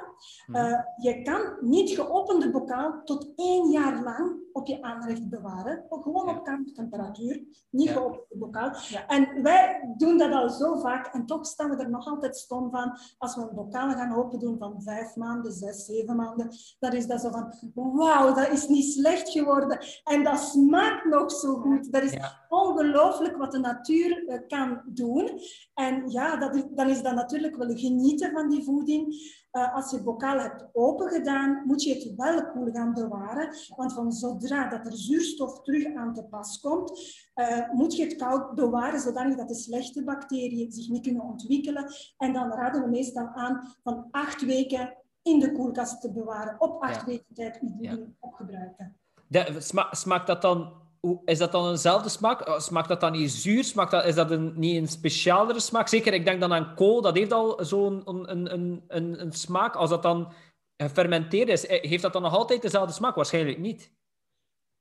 [0.47, 5.86] Uh, je kan niet geopende bokaal tot één jaar lang op je aanrecht bewaren.
[5.89, 7.93] Gewoon op kamertemperatuur, niet ja.
[7.93, 8.75] geopende bokaal.
[9.07, 12.71] En wij doen dat al zo vaak en toch staan we er nog altijd stom
[12.71, 16.49] van als we een bokaal gaan open doen van vijf maanden, zes, zeven maanden.
[16.79, 19.79] Dan is dat zo van, wauw, dat is niet slecht geworden.
[20.03, 21.91] En dat smaakt nog zo goed.
[21.91, 22.17] Dat is
[22.49, 25.39] ongelooflijk ongelooflijk wat de natuur uh, kan doen.
[25.73, 29.13] En ja, dat is, dan is dat natuurlijk wel genieten van die voeding.
[29.51, 33.49] Uh, als je het bokaal hebt opengedaan, moet je het wel koel gaan bewaren.
[33.76, 36.91] Want van zodra dat er zuurstof terug aan te pas komt,
[37.36, 41.91] uh, moet je het koud bewaren, zodanig dat de slechte bacteriën zich niet kunnen ontwikkelen.
[42.17, 46.55] En dan raden we meestal aan van acht weken in de koelkast te bewaren.
[46.61, 47.05] Op acht ja.
[47.05, 48.13] weken tijd uw voeding ja.
[48.19, 48.97] opgebruiken.
[49.28, 50.84] De, sma smaakt dat dan
[51.25, 52.47] is dat dan eenzelfde smaak?
[52.47, 53.73] Oh, smaakt dat dan niet zuur?
[53.89, 55.87] Dat, is dat een, niet een speciaalere smaak?
[55.87, 59.75] Zeker, ik denk dan aan kool, dat heeft al zo'n een, een, een, een, smaak.
[59.75, 60.33] Als dat dan
[60.77, 63.15] gefermenteerd is, eh, heeft dat dan nog altijd dezelfde smaak?
[63.15, 63.91] Waarschijnlijk niet.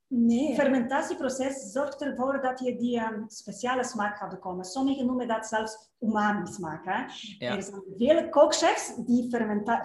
[0.08, 0.46] Nee.
[0.46, 4.64] Het fermentatieproces zorgt ervoor dat je die um, speciale smaak gaat bekomen.
[4.64, 6.84] Sommigen noemen dat zelfs umami-smaak.
[6.84, 7.56] Ja.
[7.56, 9.30] Er zijn vele kookchefs die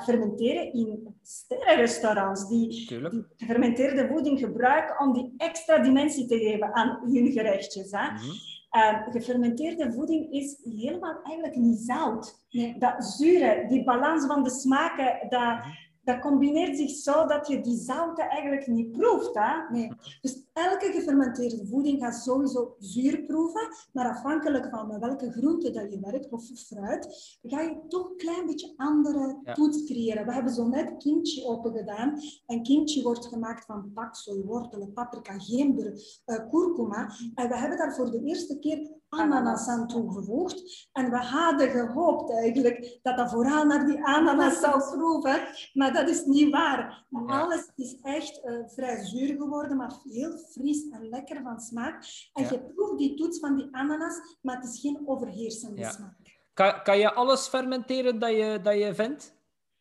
[0.03, 6.99] fermenteren in sterrenrestaurants, die, die gefermenteerde voeding gebruiken om die extra dimensie te geven aan
[7.03, 7.91] hun gerechtjes.
[7.91, 8.11] Hè.
[8.11, 8.57] Mm -hmm.
[8.71, 12.45] Uh, gefermenteerde voeding is helemaal eigenlijk niet zout.
[12.49, 12.77] Nee.
[12.77, 17.61] Dat zure, die balans van de smaken, dat, mhm dat combineert zich zo dat je
[17.61, 19.33] die zouten eigenlijk niet proeft.
[19.33, 19.69] Hè?
[19.69, 19.91] Nee.
[20.21, 25.99] Dus elke gefermenteerde voeding gaat sowieso zuur proeven, maar afhankelijk van welke groente dat je
[25.99, 29.53] werkt, of fruit, ga je toch een klein beetje andere ja.
[29.53, 30.25] toets creëren.
[30.25, 32.19] We hebben zo net kimchi open gedaan.
[32.45, 37.11] En kimchi wordt gemaakt van paksoi, wortelen, paprika, gember, uh, kurkuma.
[37.35, 40.87] En we hebben daar voor de eerste keer ananas aan toegevoegd.
[40.91, 45.39] En we hadden gehoopt eigenlijk dat dat vooral naar die ananas zou proeven,
[45.73, 47.05] maar dat is niet waar.
[47.25, 52.03] Alles is echt uh, vrij zuur geworden, maar heel fris en lekker van smaak.
[52.33, 55.91] En je proeft die toets van die ananas, maar het is geen overheersende ja.
[55.91, 56.17] smaak.
[56.53, 59.37] Kan, kan je alles fermenteren dat je, dat je vindt?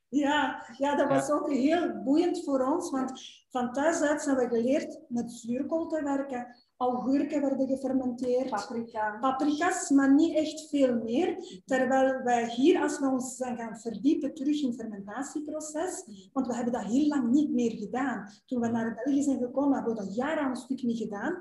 [0.08, 3.20] Ja, ja, dat was ook heel boeiend voor ons, want
[3.50, 6.56] van thuis uit zijn we geleerd met zuurkool te werken.
[6.78, 9.18] Augurken werden gefermenteerd, Paprika.
[9.20, 11.60] paprika's, maar niet echt veel meer.
[11.64, 16.54] Terwijl wij hier, als we ons zijn gaan verdiepen terug in het fermentatieproces, want we
[16.54, 18.30] hebben dat heel lang niet meer gedaan.
[18.46, 21.38] Toen we naar België zijn gekomen, hebben we dat jaren aan een stuk niet gedaan.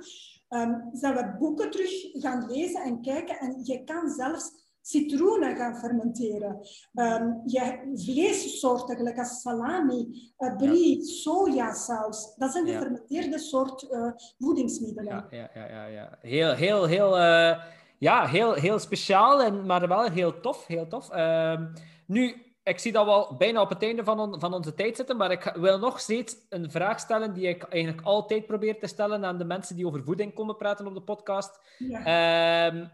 [0.50, 5.76] Um, zijn we boeken terug gaan lezen en kijken en je kan zelfs citroenen gaan
[5.76, 6.60] fermenteren.
[6.94, 11.04] Um, je hebt vleessoorten, gelijk als salami, uh, brie, ja.
[11.04, 12.36] sojasaus.
[12.36, 15.14] Dat zijn gefermenteerde soort uh, voedingsmiddelen.
[15.14, 16.18] Ja, ja, ja, ja, ja.
[16.22, 17.64] Heel, heel, heel, uh,
[17.98, 20.68] ja, heel, heel speciaal, en, maar wel heel tof.
[20.68, 21.10] Heel tof.
[21.10, 21.66] Ehm,
[22.06, 24.96] nu, ik zie dat we al bijna op het einde van, on, van onze tijd
[24.96, 28.88] zitten, maar ik wil nog steeds een vraag stellen die ik eigenlijk altijd probeer te
[28.88, 31.60] stellen aan de mensen die over voeding komen praten op de podcast.
[31.78, 32.68] Ja.
[32.68, 32.90] Um,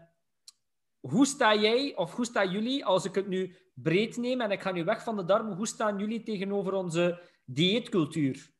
[1.10, 4.60] hoe sta jij, of hoe staan jullie, als ik het nu breed neem en ik
[4.60, 8.52] ga nu weg van de darmen, hoe staan jullie tegenover onze dieetcultuur?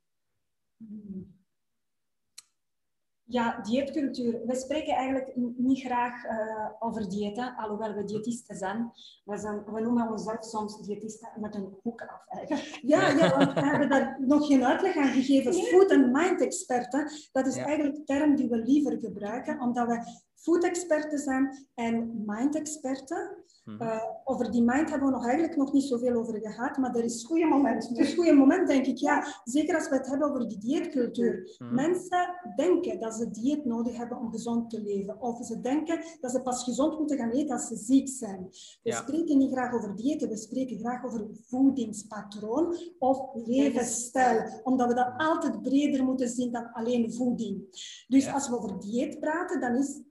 [3.27, 4.47] Ja, dieetcultuur.
[4.47, 8.93] We spreken eigenlijk niet graag uh, over diëten, alhoewel we diëtisten zijn.
[9.25, 9.65] We, zijn.
[9.65, 12.25] we noemen onszelf soms diëtisten met een hoek af.
[12.29, 12.81] Eigenlijk.
[12.93, 15.53] Ja, ja, want we hebben daar nog geen uitleg aan gegeven.
[15.53, 17.65] Food and mind experten, dat is ja.
[17.65, 23.37] eigenlijk de term die we liever gebruiken, omdat we food-experten zijn en mind-experten.
[23.65, 23.87] Mm -hmm.
[23.87, 27.05] uh, over die mind hebben we nog eigenlijk nog niet zoveel over gehad, maar er
[27.05, 27.85] is een goede moment.
[27.85, 29.27] Er is een goede moment, denk ik, ja.
[29.45, 31.57] Zeker als we het hebben over die dieetcultuur.
[31.59, 31.77] Mm -hmm.
[31.77, 35.21] Mensen denken dat ze dieet nodig hebben om gezond te leven.
[35.21, 38.49] Of ze denken dat ze pas gezond moeten gaan eten als ze ziek zijn.
[38.83, 38.97] We ja.
[38.97, 44.61] spreken niet graag over diëten, we spreken graag over voedingspatroon of levensstijl.
[44.63, 47.63] Omdat we dat altijd breder moeten zien dan alleen voeding.
[48.09, 48.33] Dus ja.
[48.33, 50.03] als we over dieet praten, dan is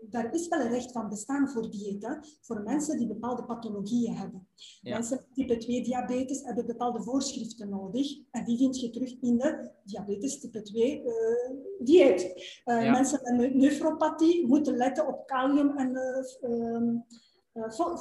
[0.00, 4.48] daar is wel een recht van bestaan voor diëten, voor mensen die bepaalde pathologieën hebben.
[4.80, 4.94] Ja.
[4.94, 9.38] Mensen met type 2 diabetes hebben bepaalde voorschriften nodig en die vind je terug in
[9.38, 11.12] de diabetes type 2 uh,
[11.78, 12.22] dieet.
[12.64, 12.90] Uh, ja.
[12.90, 15.96] Mensen met nefropathie moeten letten op kalium en
[16.42, 17.04] um,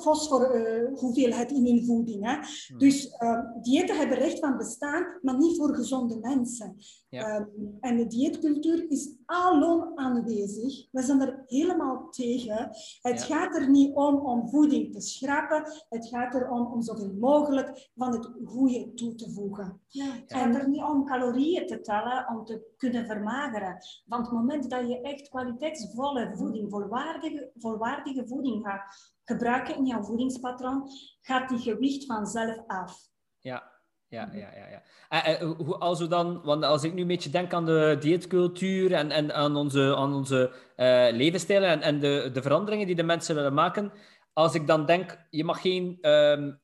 [0.02, 2.26] fosfor uh, hoeveelheid in hun voeding.
[2.26, 2.34] Hè.
[2.34, 2.80] Hmm.
[2.80, 6.76] Dus uh, diëten hebben recht van bestaan, maar niet voor gezonde mensen.
[7.10, 7.40] Ja.
[7.40, 10.88] Um, en de dieetcultuur is alom aanwezig.
[10.92, 12.70] We zijn er helemaal tegen.
[13.02, 13.36] Het ja.
[13.36, 15.64] gaat er niet om om voeding te schrappen.
[15.90, 19.82] Het gaat erom om zoveel mogelijk van het goede toe te voegen.
[19.88, 23.78] Ja, het gaat er niet om calorieën te tellen om te kunnen vermageren.
[24.06, 30.04] Want het moment dat je echt kwaliteitsvolle voeding, volwaardige, volwaardige voeding gaat gebruiken in jouw
[30.04, 30.90] voedingspatroon,
[31.22, 33.08] gaat die gewicht vanzelf af.
[33.40, 33.79] Ja,
[34.10, 34.68] ja, ja, ja.
[34.70, 34.82] ja.
[35.10, 38.94] En, en, als we dan, want als ik nu een beetje denk aan de dieetcultuur
[38.94, 43.04] en, en aan onze, aan onze uh, levensstijlen en, en de, de veranderingen die de
[43.04, 43.92] mensen willen maken,
[44.34, 46.60] als ik dan denk, je mag geen um,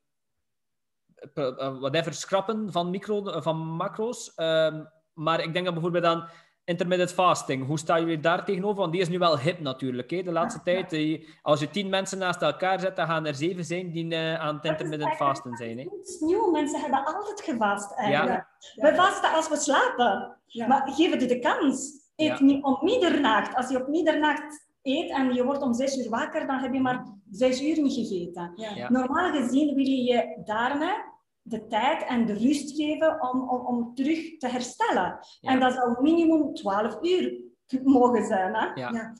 [1.79, 6.29] whatever schrappen van, micro, van macro's, um, maar ik denk dan bijvoorbeeld aan
[6.65, 7.65] intermittent fasting.
[7.65, 8.79] Hoe staan jullie daar tegenover?
[8.79, 10.11] Want die is nu wel hip natuurlijk.
[10.11, 10.21] Hè?
[10.21, 13.65] De laatste tijd, eh, als je tien mensen naast elkaar zet, dan gaan er zeven
[13.65, 15.77] zijn die uh, aan het intermittent fasten zijn.
[15.77, 15.87] Hè?
[16.19, 16.51] nieuw.
[16.51, 18.45] Mensen hebben altijd gevast eigenlijk.
[18.75, 18.89] Ja.
[18.89, 20.37] We vasten als we slapen.
[20.67, 22.03] Maar geef het de kans.
[22.15, 23.55] Eet niet om middernacht.
[23.55, 26.81] Als je op middernacht eet en je wordt om zes uur wakker, dan heb je
[26.81, 28.53] maar zes uur niet gegeten.
[28.89, 31.13] Normaal gezien wil je je daarmee
[31.47, 35.19] de tijd en de rust geven om, om, om terug te herstellen.
[35.41, 37.41] En dat zou minimum 12 uur
[37.83, 38.55] mogen zijn.
[38.55, 38.65] Hè?
[38.73, 39.13] Ja.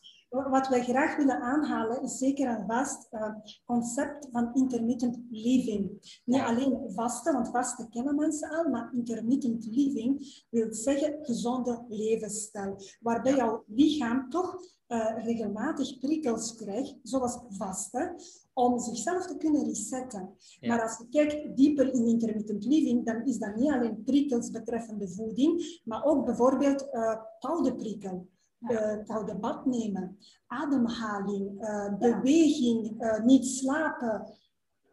[0.43, 6.21] Wat wij graag willen aanhalen is zeker een vast uh, concept van intermittent living.
[6.25, 12.75] Niet alleen vasten, want vasten kennen mensen al, maar intermittent living wil zeggen gezonde levensstijl.
[12.99, 18.15] Waarbij jouw lichaam toch uh, regelmatig prikkels krijgt, zoals vasten,
[18.53, 20.29] om zichzelf te kunnen resetten.
[20.61, 25.07] Maar als je kijkt dieper in intermittent living, dan is dat niet alleen prikkels betreffende
[25.09, 28.27] voeding, maar ook bijvoorbeeld uh, koude prikkel.
[28.59, 34.33] Uh, koude bad nemen, ademhaling, uh, beweging, uh, niet slapen.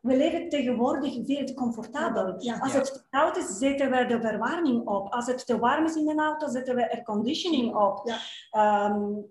[0.01, 2.35] We leven tegenwoordig veel te comfortabel.
[2.43, 2.59] Ja.
[2.59, 5.13] Als het te koud is, zetten we de verwarming op.
[5.13, 8.11] Als het te warm is in de auto, zetten we airconditioning op.
[8.51, 8.91] Ja.
[8.91, 9.27] Um,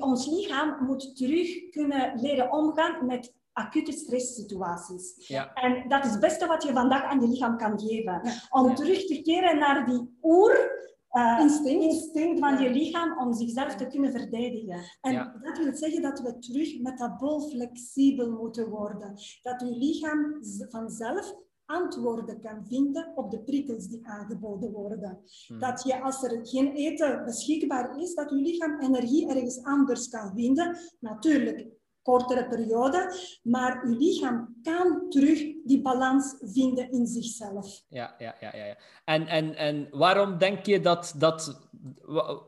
[0.00, 5.28] ons lichaam moet terug kunnen leren omgaan met acute stresssituaties.
[5.28, 5.52] Ja.
[5.54, 8.20] En dat is het beste wat je vandaag aan je lichaam kan geven.
[8.50, 10.86] Om terug te keren naar die oer...
[11.18, 11.82] Uh, instinct.
[11.82, 14.80] instinct van je lichaam om zichzelf te kunnen verdedigen.
[15.00, 19.14] En dat wil zeggen dat we terug metabol flexibel moeten worden.
[19.42, 20.36] Dat je lichaam
[20.68, 21.34] vanzelf
[21.68, 25.20] antwoorden kan vinden op de prikkels die aangeboden worden.
[25.46, 25.60] Hmm.
[25.60, 30.32] Dat je, als er geen eten beschikbaar is, dat je lichaam energie ergens anders kan
[30.34, 30.76] vinden.
[31.00, 31.66] Natuurlijk,
[32.08, 37.84] kortere periode, maar uw lichaam kan terug die balans vinden in zichzelf.
[37.88, 38.56] Ja, ja, ja.
[38.56, 38.76] ja.
[39.04, 41.68] En, en, en waarom denk je dat, dat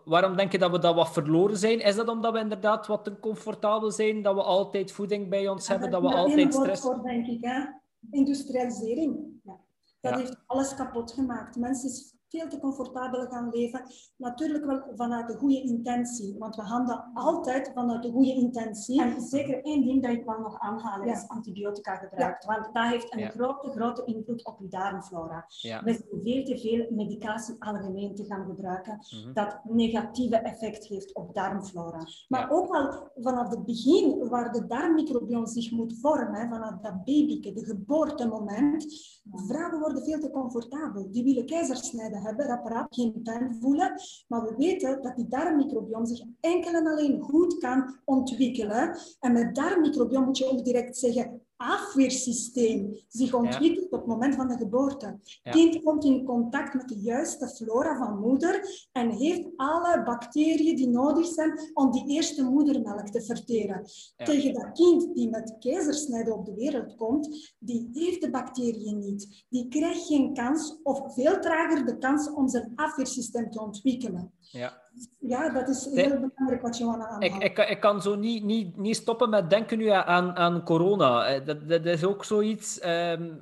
[0.05, 1.81] waarom denk je dat we dat wat verloren zijn?
[1.81, 5.69] Is dat omdat we inderdaad wat te comfortabel zijn, dat we altijd voeding bij ons
[5.69, 6.83] hebben, dat we altijd stress...
[6.83, 7.65] Voor, denk ik, hè?
[8.11, 9.41] Industrialisering.
[9.45, 9.61] Ja.
[10.01, 11.57] Dat heeft alles kapot gemaakt.
[11.57, 13.83] Mensen veel te comfortabel gaan leven.
[14.16, 19.03] Natuurlijk wel vanuit de goede intentie, want we handelen altijd vanuit de goede intentie.
[19.03, 22.45] En zeker één ding dat ik wel nog aanhalen is antibiotica gebruik.
[22.45, 25.45] Want dat heeft een grote, grote invloed op je darmflora.
[25.85, 29.33] We zijn veel te veel medicatie algemeen te gaan gebruiken, mhm.
[29.33, 32.07] dat negatieve effect heeft op darmflora.
[32.28, 37.53] Maar ook al vanaf het begin, waar de darmmicrobiom zich moet vormen, vanaf dat babyke,
[37.53, 38.87] de geboortemoment,
[39.31, 41.11] vrouwen worden veel te comfortabel.
[41.11, 43.93] Die willen keizersnijden hebben, apparaat geen pijn voelen.
[44.29, 48.99] Maar we weten dat die darmmicrobiom zich enkel en alleen goed kan ontwikkelen.
[49.21, 54.49] En met darmmicrobiom moet je ook direct zeggen, afweersysteem zich ontwikkelt op het moment van
[54.49, 55.19] de geboorte.
[55.43, 60.77] Het kind komt in contact met de juiste flora van moeder en heeft alle bacteriën
[60.77, 63.85] die nodig zijn om die eerste moedermelk te verteren.
[64.17, 69.45] Tegen dat kind die met keizersnede op de wereld komt, die heeft de bacteriën niet.
[69.49, 74.33] Die krijgt geen kans of veel trager de kans om zijn afweersysteem te ontwikkelen.
[74.51, 74.82] Ja.
[75.18, 78.76] Ja, dat is heel belangrijk wat je aan ik, ik, ik kan zo niet, niet,
[78.76, 81.26] niet stoppen met denken nu aan, aan corona.
[81.26, 82.86] Eh, dat, dat is ook zoiets...
[82.86, 83.38] Um,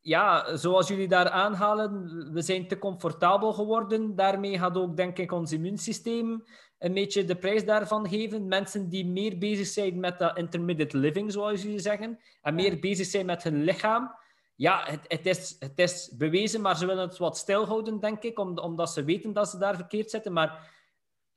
[0.00, 4.16] ja, zoals jullie daar aanhalen, we zijn te comfortabel geworden.
[4.16, 6.44] Daarmee gaat ook, denk ik, ons immuunsysteem
[6.78, 8.48] een beetje de prijs daarvan geven.
[8.48, 13.06] Mensen die meer bezig zijn met dat intermittent living, zoals jullie zeggen, en meer bezig
[13.06, 14.14] zijn met hun lichaam.
[14.58, 18.38] Ja, het, het, is, het is bewezen, maar ze willen het wat stilhouden, denk ik,
[18.38, 20.32] omdat ze weten dat ze daar verkeerd zitten.
[20.32, 20.70] Maar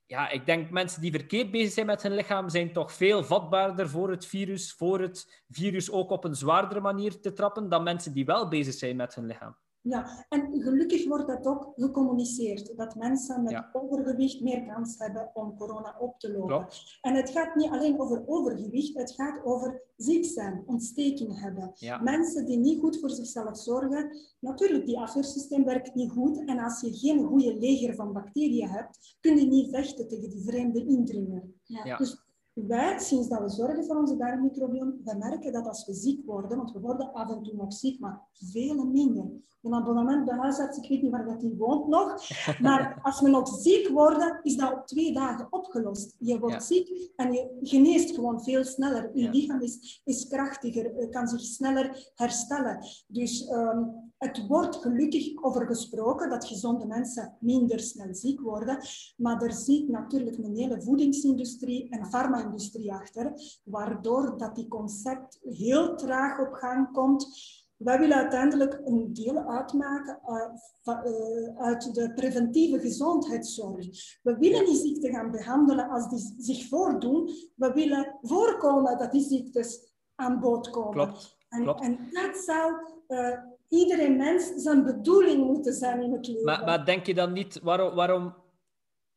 [0.06, 3.90] ja, ik denk mensen die verkeerd bezig zijn met hun lichaam, zijn toch veel vatbaarder
[3.90, 8.14] voor het virus, voor het virus ook op een zwaardere manier te trappen, dan mensen
[8.14, 9.58] die wel bezig zijn met hun lichaam.
[9.84, 15.58] Ja, en gelukkig wordt dat ook gecommuniceerd, dat mensen met overgewicht meer kans hebben om
[15.58, 16.68] corona op te lopen.
[17.02, 21.74] En het gaat niet alleen over overgewicht, het gaat over ziek zijn, ontsteking hebben.
[22.04, 26.46] Mensen die niet goed voor zichzelf zorgen, natuurlijk, die afweersysteem werkt niet goed.
[26.46, 30.44] En als je geen goede leger van bacteriën hebt, kun je niet vechten tegen die
[30.44, 31.44] vreemde indringer.
[31.64, 31.98] Ja.
[31.98, 32.21] Dus
[32.54, 36.58] wij, sinds dat we zorgen voor onze darmmicrobiom, we merken dat als we ziek worden,
[36.58, 39.26] want we worden af en toe nog ziek, maar veel minder.
[39.62, 42.22] Een abonnement bij huisarts, ik weet niet waar dat die woont nog,
[42.62, 46.16] maar als we nog ziek worden, is dat op twee dagen opgelost.
[46.20, 49.12] Je wordt ziek en je geneest gewoon veel sneller.
[49.14, 52.86] Je lichaam is, is krachtiger, kan zich sneller herstellen.
[53.08, 58.78] Dus um, het wordt gelukkig over gesproken dat gezonde mensen minder snel ziek worden,
[59.18, 65.96] maar er zit natuurlijk een hele voedingsindustrie en farma-industrie achter, waardoor dat die concept heel
[65.96, 67.28] traag op gang komt.
[67.78, 73.86] wij willen uiteindelijk een deel uitmaken uh, uit de preventieve gezondheidszorg.
[74.24, 77.30] We willen die ziekten gaan behandelen als die zich voordoen.
[77.56, 80.92] We willen voorkomen dat die ziektes aan bod komen.
[80.92, 81.40] Klopt.
[81.50, 82.74] En, dat zou
[83.08, 83.38] uh,
[83.72, 86.66] iedere mens zijn bedoeling moeten zijn in het leven.
[86.66, 88.34] Maar, denk je dan niet, waarom, waarom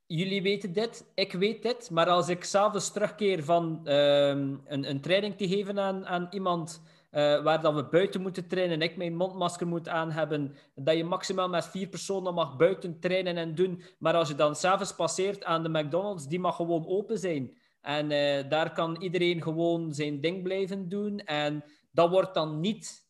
[0.07, 5.01] jullie weten dit, ik weet dit, maar als ik s'avonds terugkeer van uh, een, een
[5.01, 6.83] training te geven aan, aan iemand
[7.13, 10.97] uh, waar dat we buiten moeten trainen en ik mijn mondmasker moet aan hebben, dat
[10.97, 14.95] je maximaal met vier personen mag buiten trainen en doen, maar als je dan s'avonds
[14.95, 17.57] passeert aan de McDonald's, die mag gewoon open zijn.
[17.81, 23.04] En uh, daar kan iedereen gewoon zijn ding blijven doen en dat wordt dan niet,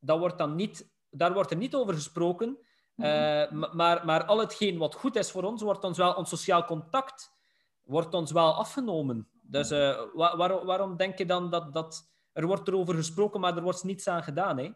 [0.00, 2.58] dat wordt dan niet daar wordt er niet over gesproken.
[2.96, 6.64] Uh, maar, maar al hetgeen wat goed is voor ons, wordt ons wel, ons sociaal
[6.64, 7.36] contact
[7.82, 9.28] wordt ons wel afgenomen.
[9.42, 13.56] Dus uh, waar, waar, waarom denk je dan dat, dat er wordt erover gesproken, maar
[13.56, 14.58] er wordt niets aan gedaan?
[14.58, 14.70] Hè?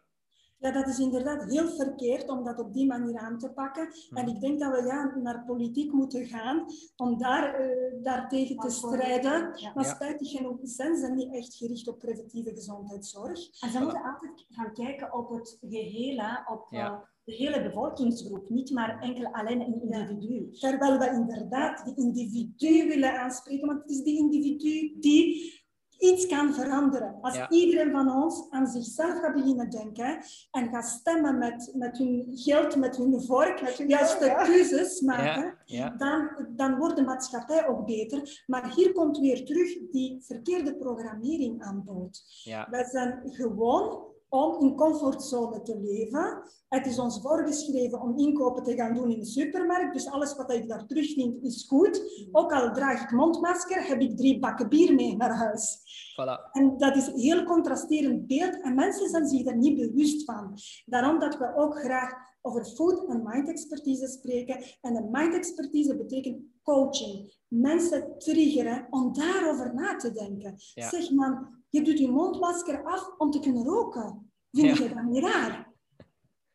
[0.62, 3.88] Ja, dat is inderdaad heel verkeerd om dat op die manier aan te pakken.
[4.10, 6.64] En ik denk dat we ja, naar politiek moeten gaan
[6.96, 9.52] om daar, uh, daartegen te strijden.
[9.54, 9.72] Ja.
[9.74, 13.38] Maar spijtig genoeg zijn ze niet echt gericht op preventieve gezondheidszorg.
[13.60, 17.08] En ze moeten altijd gaan kijken op het gehele, op ja.
[17.24, 20.48] de hele bevolkingsgroep, niet maar enkel alleen een individu.
[20.50, 20.70] Ja.
[20.70, 25.61] Terwijl we inderdaad die individu willen aanspreken, want het is die individu die
[26.02, 27.18] iets kan veranderen.
[27.20, 27.50] Als ja.
[27.50, 30.18] iedereen van ons aan zichzelf gaat beginnen denken
[30.50, 34.44] en gaat stemmen met, met hun geld, met hun vork, met hun juiste ja.
[34.44, 35.88] keuzes maken, ja.
[35.88, 38.42] Dan, dan wordt de maatschappij ook beter.
[38.46, 42.22] Maar hier komt weer terug die verkeerde programmering aan bod.
[42.70, 46.42] Wij zijn gewoon om in comfortzone te leven.
[46.68, 49.92] Het is ons voorgeschreven om inkopen te gaan doen in de supermarkt.
[49.92, 52.28] Dus alles wat ik daar terugvind is goed.
[52.32, 55.78] Ook al draag ik mondmasker, heb ik drie bakken bier mee naar huis.
[56.12, 56.50] Voilà.
[56.52, 58.60] En dat is een heel contrasterend beeld.
[58.60, 60.58] En mensen zijn zich daar niet bewust van.
[60.84, 64.64] Daarom dat we ook graag over food en mind expertise spreken.
[64.80, 67.38] En de mind expertise betekent coaching.
[67.48, 70.54] Mensen triggeren om daarover na te denken.
[70.74, 70.88] Ja.
[70.88, 74.32] Zeg man, je doet je mondmasker af om te kunnen roken.
[74.50, 74.84] Vind ja.
[74.84, 75.70] je dat niet raar?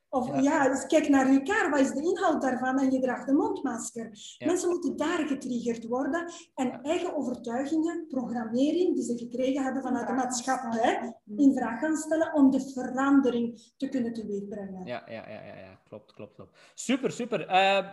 [0.10, 2.80] Of ja, ja dus kijk naar je kaar, wat is de inhoud daarvan?
[2.80, 4.10] En je draagt de mondmasker.
[4.38, 4.46] Ja.
[4.46, 10.14] Mensen moeten daar getriggerd worden en eigen overtuigingen, programmering die ze gekregen hebben vanuit de
[10.14, 14.86] maatschappij, in vraag gaan stellen om de verandering te kunnen teweegbrengen.
[14.86, 15.82] Ja, ja, ja, ja, ja.
[15.88, 16.58] klopt, klopt, klopt.
[16.74, 17.50] Super, super.
[17.50, 17.88] Uh,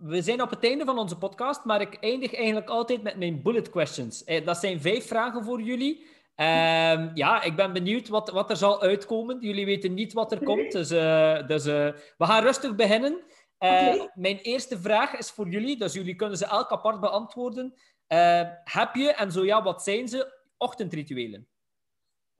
[0.00, 3.42] we zijn op het einde van onze podcast, maar ik eindig eigenlijk altijd met mijn
[3.42, 4.24] bullet questions.
[4.44, 6.08] Dat zijn vijf vragen voor jullie.
[6.36, 9.40] Um, ja, ik ben benieuwd wat, wat er zal uitkomen.
[9.40, 13.12] Jullie weten niet wat er komt, dus, uh, dus uh, we gaan rustig beginnen.
[13.12, 14.10] Uh, okay.
[14.14, 17.74] Mijn eerste vraag is voor jullie, dus jullie kunnen ze elk apart beantwoorden.
[18.64, 21.48] heb je, en zo ja, wat zijn ze, ochtendrituelen?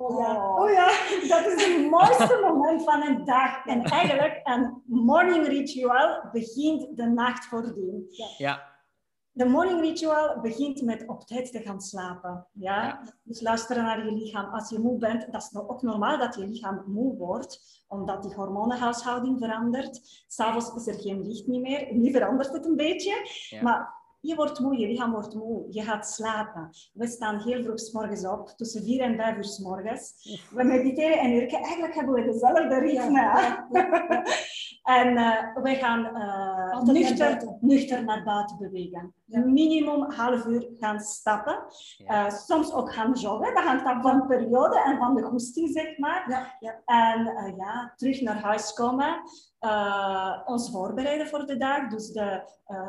[0.01, 0.57] Oh ja.
[0.57, 0.87] oh ja,
[1.29, 3.67] dat is het mooiste moment van een dag.
[3.67, 8.07] En eigenlijk, een morning ritual begint de nacht voordien.
[8.09, 8.27] Ja.
[8.39, 8.69] ja.
[9.33, 12.47] De morning ritual begint met op tijd te gaan slapen.
[12.53, 12.85] Ja?
[12.85, 13.03] ja?
[13.23, 14.53] Dus luisteren naar je lichaam.
[14.53, 18.35] Als je moe bent, dat is ook normaal dat je lichaam moe wordt, omdat die
[18.35, 20.25] hormonenhuishouding verandert.
[20.27, 21.95] S'avonds is er geen licht niet meer.
[21.95, 23.29] Nu verandert het een beetje.
[23.49, 23.63] Ja.
[23.63, 26.71] Maar je wordt moe, je lichaam wordt moe, je gaat slapen.
[26.93, 30.12] We staan heel vroeg s morgens op, tussen vier en vijf uur s morgens.
[30.51, 31.59] We mediteren en werken.
[31.59, 33.21] Eigenlijk hebben we dezelfde ritme.
[33.21, 34.25] Ja, ja,
[35.01, 39.14] en uh, we gaan uh, nuchter, naar nuchter naar buiten bewegen.
[39.24, 41.59] Minimum half uur gaan stappen.
[42.07, 43.55] Uh, soms ook gaan joggen.
[43.55, 46.55] Dat hangt af van de periode en van de goesting, zeg maar.
[46.85, 49.22] En ja, terug naar huis komen.
[49.61, 51.89] Uh, ons voorbereiden voor de dag.
[51.89, 52.43] Dus de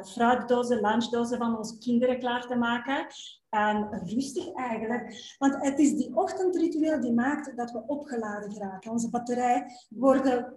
[0.04, 3.06] fruitdozen, lunchdozen van onze kinderen klaar te maken.
[3.50, 5.36] En rustig eigenlijk.
[5.38, 8.92] Want het is die ochtendritueel die maakt dat we opgeladen geraken.
[8.92, 10.54] Onze batterij worden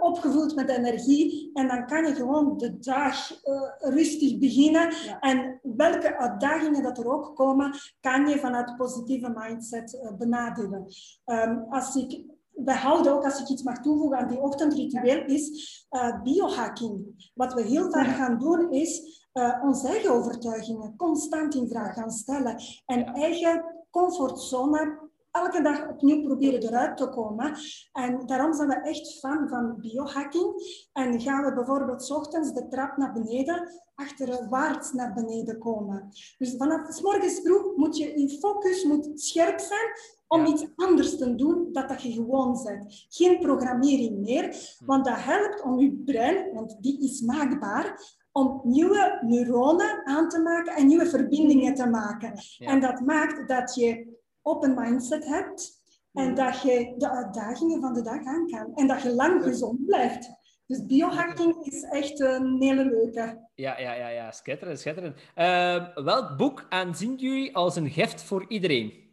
[0.00, 1.50] opgevuld met energie.
[1.54, 4.92] En dan kan je gewoon de dag uh, rustig beginnen.
[5.04, 5.20] Ja.
[5.20, 10.86] En welke uitdagingen dat er ook komen, kan je vanuit positieve mindset benaderen.
[11.24, 12.24] Um, als ik
[12.64, 17.30] we houden ook, als ik iets mag toevoegen aan die ochtendritueel, is uh, biohacking.
[17.34, 22.10] Wat we heel vaak gaan doen, is uh, onze eigen overtuigingen constant in vraag gaan
[22.10, 22.56] stellen.
[22.86, 25.05] En eigen comfortzone
[25.36, 27.56] elke dag opnieuw proberen eruit te komen.
[27.92, 30.54] En daarom zijn we echt fan van biohacking.
[30.92, 36.08] En gaan we bijvoorbeeld s ochtends de trap naar beneden, achterwaarts naar beneden komen.
[36.38, 39.90] Dus vanaf s morgens vroeg moet je in focus moet scherp zijn
[40.26, 40.52] om ja.
[40.52, 43.06] iets anders te doen dat, dat je gewoon bent.
[43.08, 48.00] Geen programmering meer, want dat helpt om je brein, want die is maakbaar,
[48.32, 52.32] om nieuwe neuronen aan te maken en nieuwe verbindingen te maken.
[52.34, 52.66] Ja.
[52.66, 54.14] En dat maakt dat je
[54.46, 58.74] open mindset hebt, En dat je de uitdagingen van de dag aan kan.
[58.74, 60.30] En dat je lang gezond blijft.
[60.66, 63.48] Dus biohacking is echt een hele leuke.
[63.54, 64.30] Ja, ja, ja, ja.
[64.30, 65.16] schitterend, schitterend.
[65.36, 69.04] Uh, welk boek aanzien jullie als een gift voor iedereen?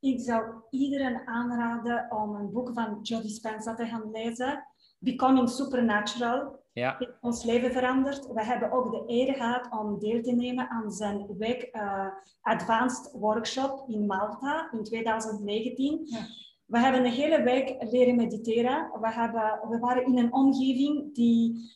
[0.00, 4.64] Ik zou iedereen aanraden om een boek van Joe Dispenza te gaan lezen.
[4.98, 6.59] Becoming Supernatural.
[6.72, 6.96] Ja.
[6.98, 8.26] heeft ons leven veranderd.
[8.26, 12.06] We hebben ook de eer gehad om deel te nemen aan zijn week uh,
[12.40, 16.00] Advanced Workshop in Malta in 2019.
[16.04, 16.26] Ja.
[16.66, 18.90] We hebben een hele week leren mediteren.
[19.00, 21.70] We, hebben, we waren in een omgeving die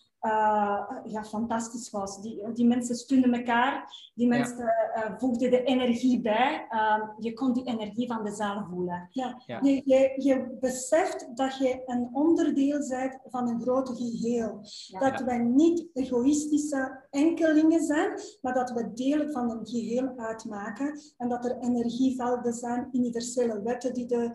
[1.05, 2.23] ja, fantastisch was.
[2.23, 5.11] Die, die mensen steunden elkaar, die mensen ja.
[5.11, 6.67] uh, voegden de energie bij.
[6.71, 9.09] Uh, je kon die energie van de zaal voelen.
[9.11, 9.43] Ja.
[9.47, 9.61] ja.
[9.63, 14.61] Je, je, je, beseft dat je een onderdeel bent van een groot geheel.
[14.99, 21.01] Dat wij niet egoïstische enkelingen zijn, maar dat we deel van een geheel uitmaken.
[21.17, 24.31] En dat er energievelden zijn, universele wetten die de,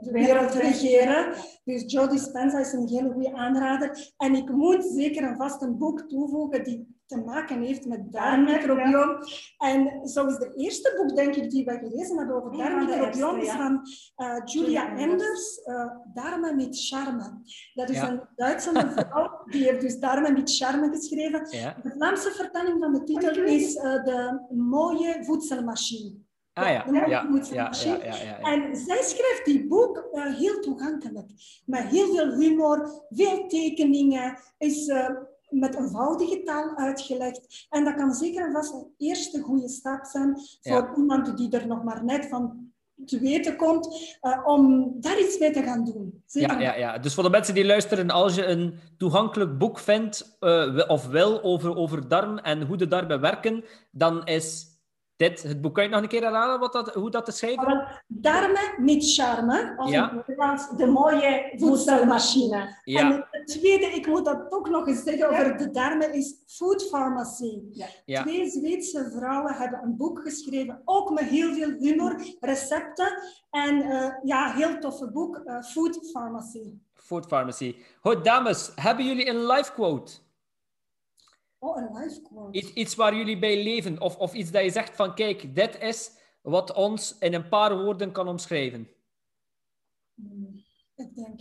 [0.00, 1.34] de wereld regeren.
[1.64, 4.12] Dus Joe Dispenza is een hele goede aanrader.
[4.16, 9.18] En ik moet zeker en vast een boek toevoegen die te maken heeft met darmmicrobioom.
[9.58, 13.50] En zo is de eerste boek, denk ik, die we gelezen hebben over darmmicrobioom, is
[13.50, 13.80] van
[14.16, 17.40] uh, Julia Enders, uh, Darmen met Charme.
[17.74, 21.44] Dat is een Duitse vrouw, die heeft dus Darmen met Charme geschreven.
[21.82, 26.24] De Vlaamse vertaling van de titel is uh, De mooie voedselmachine.
[26.56, 27.70] Ah ja, ja, ja, ja,
[28.02, 31.30] ja, En zij schrijft die boek uh, heel toegankelijk.
[31.66, 34.38] Met heel veel humor, veel tekeningen.
[34.58, 35.08] Is uh,
[35.48, 37.66] met eenvoudige taal uitgelegd.
[37.70, 41.66] En dat kan zeker en vast een eerste goede stap zijn voor iemand die er
[41.66, 42.72] nog maar net van
[43.04, 46.22] te weten komt, uh, om daar iets mee te gaan doen.
[46.26, 50.36] Ja, ja, ja, dus voor de mensen die luisteren, als je een toegankelijk boek vindt
[50.40, 54.75] uh, of wil over, over darm en hoe de darmen werken, dan is
[55.16, 58.02] dit, het boek, kan je nog een keer herhalen wat dat, hoe dat te schrijven?
[58.06, 60.24] Darmen met charme, of ja.
[60.76, 62.80] de mooie voedselmachine.
[62.84, 63.00] Ja.
[63.00, 66.88] En het tweede, ik moet dat ook nog eens zeggen over de darmen, is Food
[66.88, 67.60] Pharmacy.
[68.04, 68.22] Ja.
[68.22, 73.22] Twee Zweedse vrouwen hebben een boek geschreven, ook met heel veel humor, recepten.
[73.50, 76.72] En uh, ja, heel toffe boek, uh, Food Pharmacy.
[76.94, 77.76] Food Pharmacy.
[78.00, 80.12] Goed, dames, hebben jullie een live quote?
[81.66, 82.58] Oh, een life quote.
[82.58, 84.00] Iets, iets waar jullie bij leven.
[84.00, 86.10] Of, of iets dat je zegt van, kijk, dit is
[86.42, 88.88] wat ons in een paar woorden kan omschrijven.
[90.14, 90.64] Hmm,
[90.94, 91.40] ik denk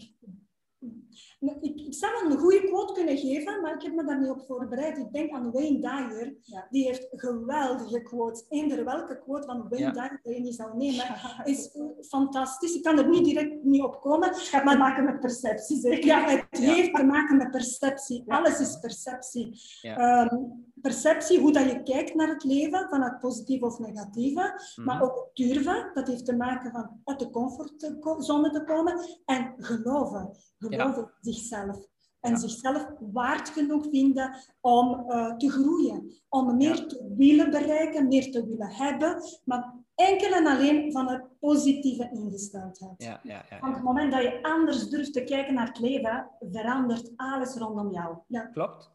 [1.40, 4.46] ik, ik zou een goede quote kunnen geven, maar ik heb me daar niet op
[4.48, 4.98] voorbereid.
[4.98, 6.36] Ik denk aan Wayne Dyer.
[6.70, 8.46] Die heeft geweldige quotes.
[8.50, 11.06] Eender welke quote van Wayne Dyer dat je niet zou nemen,
[11.44, 11.78] is
[12.08, 12.76] fantastisch.
[12.76, 14.28] Ik kan er niet direct niet op komen.
[14.28, 16.06] Het gaat te maken met perceptie?
[16.06, 18.24] Ja, het heeft te maken met perceptie.
[18.28, 19.62] Alles is perceptie.
[19.84, 25.04] Um, perceptie, hoe dat je kijkt naar het leven, vanuit positief of negatieve, maar mhm.
[25.04, 31.02] ook durven, dat heeft te maken van uit de comfortzone te komen, en geloven, geloven
[31.02, 31.14] ja.
[31.22, 31.88] zichzelf.
[32.20, 38.32] En zichzelf waard genoeg vinden om uh, te groeien, om meer te willen bereiken, meer
[38.32, 43.04] te willen hebben, maar enkel en alleen vanuit positieve ingesteldheid.
[43.04, 46.30] Ja, ja, ja, Van het moment dat je anders durft te kijken naar het leven,
[46.52, 48.18] verandert alles rondom jou.
[48.28, 48.42] Ja.
[48.42, 48.92] Klopt.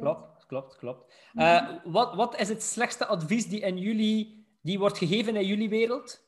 [0.00, 1.12] Klopt klopt, klopt.
[1.34, 5.68] Uh, wat, wat is het slechtste advies die, in jullie, die wordt gegeven in jullie
[5.68, 6.23] wereld?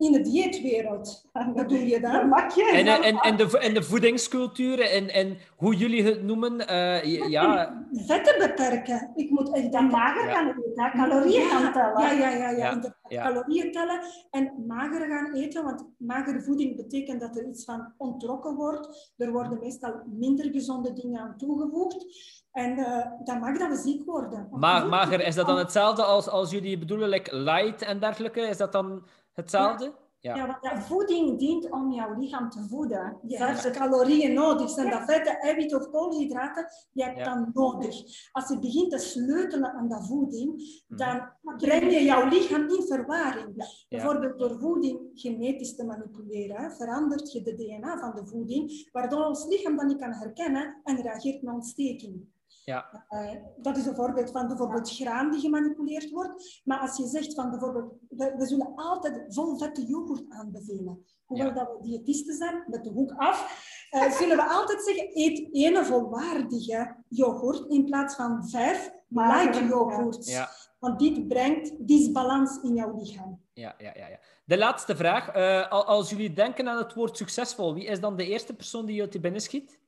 [0.00, 1.28] In de dieetwereld.
[1.54, 2.28] Wat doe je dan?
[2.28, 2.70] Mag je?
[2.72, 6.60] En, en, en, de, en de voedingsculturen en, en hoe jullie het noemen.
[6.70, 7.84] Uh, ja.
[7.92, 9.10] Vetten beperken.
[9.14, 12.00] Ik moet echt dan mager gaan eten, calorieën gaan tellen.
[12.00, 12.50] Ja, ja, ja.
[12.50, 12.94] ja.
[13.08, 13.22] ja.
[13.22, 15.64] Calorieën tellen en mager gaan eten.
[15.64, 19.12] Want magere voeding betekent dat er iets van ontrokken wordt.
[19.16, 22.06] Er worden meestal minder gezonde dingen aan toegevoegd.
[22.52, 24.48] En uh, dat maakt dat we ziek worden.
[24.50, 28.40] Maar, mager, is dat dan hetzelfde als, als jullie bedoelen, like light en dergelijke?
[28.40, 29.02] Is dat dan
[29.34, 29.84] hetzelfde?
[29.84, 30.00] Ja.
[30.22, 30.58] Ja.
[30.60, 33.18] want voeding dient om jouw lichaam te voeden.
[33.26, 34.70] Je hebt de calorieën nodig.
[34.70, 36.66] Zijn dat vetten, eiwitten of koolhydraten?
[36.92, 38.02] Je hebt dan nodig.
[38.32, 40.98] Als je begint te sleutelen aan dat voeding, mhm.
[40.98, 43.84] dan breng je jouw lichaam in verwarring.
[43.88, 49.46] Bijvoorbeeld door voeding genetisch te manipuleren, verandert je de DNA van de voeding, waardoor ons
[49.46, 52.28] lichaam dat niet kan herkennen en reageert met ontsteking.
[52.64, 53.06] Ja.
[53.10, 56.60] Uh, dat is een voorbeeld van bijvoorbeeld graan die gemanipuleerd wordt.
[56.64, 61.04] Maar als je zegt van bijvoorbeeld, we, we zullen altijd vol vette yoghurt aanbevelen.
[61.24, 65.48] Hoewel dat we diëtisten zijn, met de hoek af, uh, zullen we altijd zeggen, eet
[65.52, 70.26] één volwaardige yoghurt in plaats van vijf light yoghurt.
[70.26, 70.48] Ja.
[70.78, 73.40] Want dit brengt disbalans in jouw lichaam.
[73.52, 74.08] Ja, ja, ja.
[74.08, 74.18] ja.
[74.44, 75.36] De laatste vraag.
[75.36, 78.96] Uh, als jullie denken aan het woord succesvol, wie is dan de eerste persoon die
[78.96, 79.79] je te binnen schiet?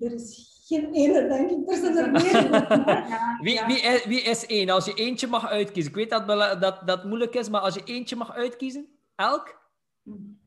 [0.00, 1.70] Er is geen ene, denk ik.
[1.70, 3.40] Er zijn er meer.
[3.40, 4.70] wie, wie, is, wie is één?
[4.70, 5.90] Als je eentje mag uitkiezen.
[5.90, 6.26] Ik weet dat
[6.60, 9.58] dat, dat moeilijk is, maar als je eentje mag uitkiezen, elk?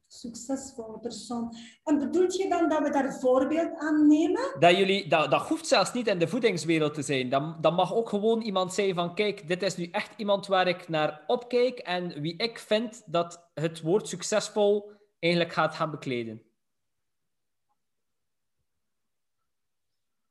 [0.07, 1.55] Succesvolle persoon.
[1.83, 4.55] En bedoelt je dan dat we daar voorbeeld aan nemen?
[4.59, 7.29] Dat, jullie, dat, dat hoeft zelfs niet in de voedingswereld te zijn.
[7.29, 10.67] Dat, dat mag ook gewoon iemand zijn van, kijk, dit is nu echt iemand waar
[10.67, 16.41] ik naar opkijk en wie ik vind dat het woord succesvol eigenlijk gaat gaan bekleden.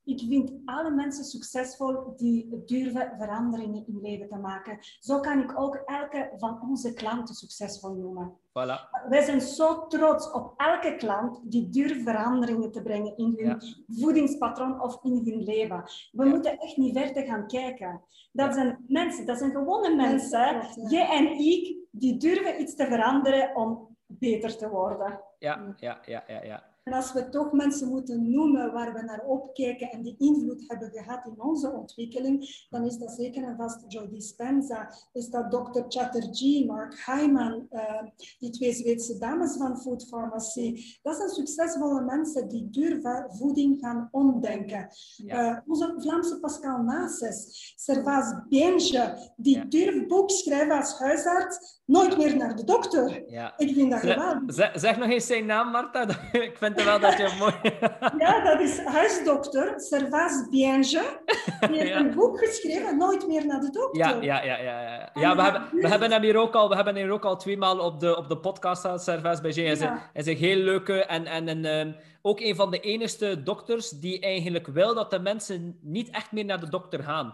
[0.05, 4.79] Ik vind alle mensen succesvol die durven veranderingen in leven te maken.
[5.01, 8.37] Zo kan ik ook elke van onze klanten succesvol noemen.
[8.49, 9.09] Voilà.
[9.09, 14.83] Wij zijn zo trots op elke klant die durft veranderingen te brengen in hun voedingspatroon
[14.83, 15.85] of in hun leven.
[16.13, 18.01] We moeten echt niet verder gaan kijken.
[18.33, 23.57] Dat zijn mensen, dat zijn gewone mensen, jij en ik, die durven iets te veranderen
[23.57, 25.21] om beter te worden.
[25.39, 26.43] Ja, ja, ja, ja.
[26.43, 26.72] ja.
[26.83, 30.91] En als we toch mensen moeten noemen waar we naar opkijken en die invloed hebben
[30.91, 35.83] gehad in onze ontwikkeling, dan is dat zeker en vast Joe Dispenza, is dat Dr.
[35.89, 38.03] Chatterjee, Mark Hyman, uh,
[38.39, 40.99] die twee Zweedse dames van Food Pharmacy.
[41.03, 44.89] Dat zijn succesvolle mensen die durven voeding gaan omdenken.
[45.27, 49.65] Uh, onze Vlaamse Pascal Nases, Servaas Beenge, die ja.
[49.65, 53.23] durft boek schrijven als huisarts, nooit meer naar de dokter.
[53.27, 53.55] Ja.
[53.57, 54.43] Ik vind dat geweldig.
[54.47, 56.07] Zeg, zeg, nog eens zijn naam, Marta.
[56.33, 57.55] Ik vind wel dat je mooi...
[58.25, 61.03] ja, dat is huisdokter Servas Bienge.
[61.69, 64.01] Die heeft een boek geschreven, Nooit meer naar de dokter.
[64.01, 64.57] Ja, ja, ja.
[64.57, 65.11] ja, ja.
[65.15, 67.37] ja we, hebben, we hebben hem hier ook al, we hebben hem hier ook al
[67.37, 69.61] twee maal op de, op de podcast gehad, Servas Bienge.
[69.61, 72.81] Hij, is een, is een heel leuke en, en een, um, ook een van de
[72.81, 77.33] enige dokters die eigenlijk wil dat de mensen niet echt meer naar de dokter gaan.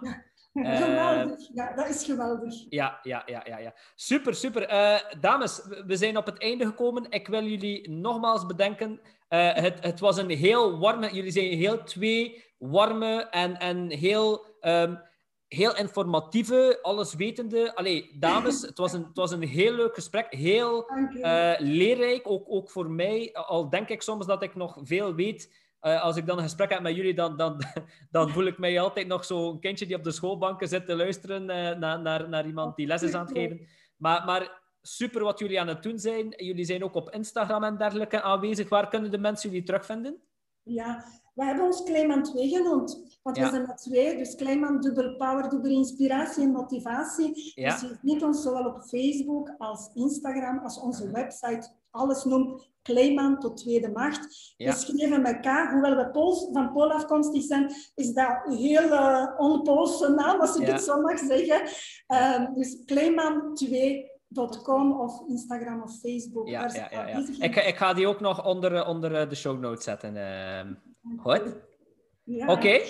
[0.53, 0.77] Ja.
[0.77, 2.55] Geweldig, ja, dat is geweldig.
[2.69, 3.59] Ja, ja, ja, ja.
[3.59, 3.75] ja.
[3.95, 4.73] Super, super.
[4.73, 7.07] Uh, dames, we zijn op het einde gekomen.
[7.11, 9.01] Ik wil jullie nogmaals bedenken.
[9.29, 11.13] Uh, het, het was een heel warme...
[11.13, 15.01] Jullie zijn heel twee warme en, en heel, um,
[15.49, 17.75] heel informatieve, alleswetende...
[17.75, 20.27] Allee, dames, het was, een, het was een heel leuk gesprek.
[20.35, 20.91] Heel
[21.59, 23.33] leerrijk, ook, ook voor mij.
[23.33, 25.67] Al denk ik soms dat ik nog veel weet...
[25.83, 27.63] Uh, als ik dan een gesprek heb met jullie, dan, dan,
[28.11, 31.43] dan voel ik mij altijd nog zo'n kindje die op de schoolbanken zit te luisteren
[31.43, 33.67] uh, naar, naar, naar iemand die les is aan het geven.
[33.97, 36.35] Maar, maar super wat jullie aan het doen zijn.
[36.37, 38.69] Jullie zijn ook op Instagram en dergelijke aanwezig.
[38.69, 40.23] Waar kunnen de mensen jullie terugvinden?
[40.63, 43.19] Ja, we hebben ons Kleiman 2 genoemd.
[43.23, 43.45] Want ja.
[43.45, 47.53] we zijn met twee, dus Kleiman dubbel power, dubbel inspiratie en motivatie.
[47.55, 47.71] Ja.
[47.73, 51.71] Dus je vindt ons zowel op Facebook als Instagram, als onze website.
[51.91, 54.53] Alles noemt Kleiman tot tweede macht.
[54.57, 54.73] Ja.
[54.73, 59.27] Geschreven met K, hoewel we Pools, van Pool afkomstig zijn, is dat een heel uh,
[59.37, 60.73] onpoolse naam, als ik Ja.
[60.73, 61.61] het zo mag zeggen.
[62.43, 64.11] Um, dus Kleiman 2
[64.63, 66.49] .com of Instagram of Facebook.
[66.49, 67.23] Ja, ja, ja, ja.
[67.39, 70.17] Ik, ga- ik ga die ook nog onder, eh, onder eh, de show notes zetten.
[70.17, 70.75] ehm.
[71.17, 71.43] Goed?
[72.25, 72.53] Ja.
[72.53, 72.81] Oké.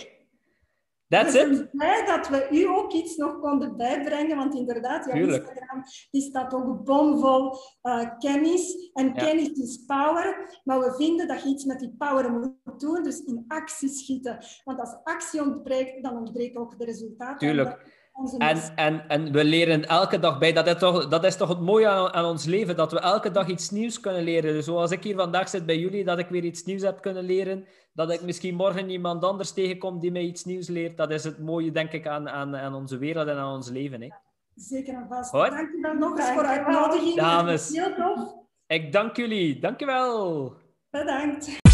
[1.09, 1.40] That's it.
[1.56, 5.47] zijn blij dat we u ook iets nog konden bijbrengen, want inderdaad, jouw Tuurlijk.
[5.47, 8.90] Instagram die staat ook bomvol eh, kennis.
[8.93, 9.12] En Ja.
[9.12, 13.20] kennis is power, maar we vinden dat je iets met die power moet doen, dus
[13.24, 14.39] in actie schieten.
[14.64, 17.39] Want als actie ontbreekt, dan ontbreekt ook de resultaten.
[17.48, 17.97] Tuurlijk.
[18.39, 20.53] En, en, en we leren elke dag bij.
[20.53, 23.31] Dat is toch, dat is toch het mooie aan, aan ons leven, dat we elke
[23.31, 24.53] dag iets nieuws kunnen leren.
[24.53, 27.24] Dus zoals ik hier vandaag zit bij jullie, dat ik weer iets nieuws heb kunnen
[27.24, 27.66] leren.
[27.93, 30.97] Dat ik misschien morgen iemand anders tegenkom die mij iets nieuws leert.
[30.97, 34.01] Dat is het mooie, denk ik, aan, aan, aan onze wereld en aan ons leven.
[34.03, 34.09] Hè.
[34.55, 35.31] Zeker en vast.
[35.31, 35.51] Goed.
[35.51, 36.59] Dank u wel nog eens Dank voor de wel.
[36.59, 37.16] uitnodiging.
[37.16, 37.69] Dames.
[37.69, 38.35] Heel tof.
[38.66, 39.59] Ik dank jullie.
[39.61, 40.53] Dankjewel.
[40.90, 41.68] Bedankt.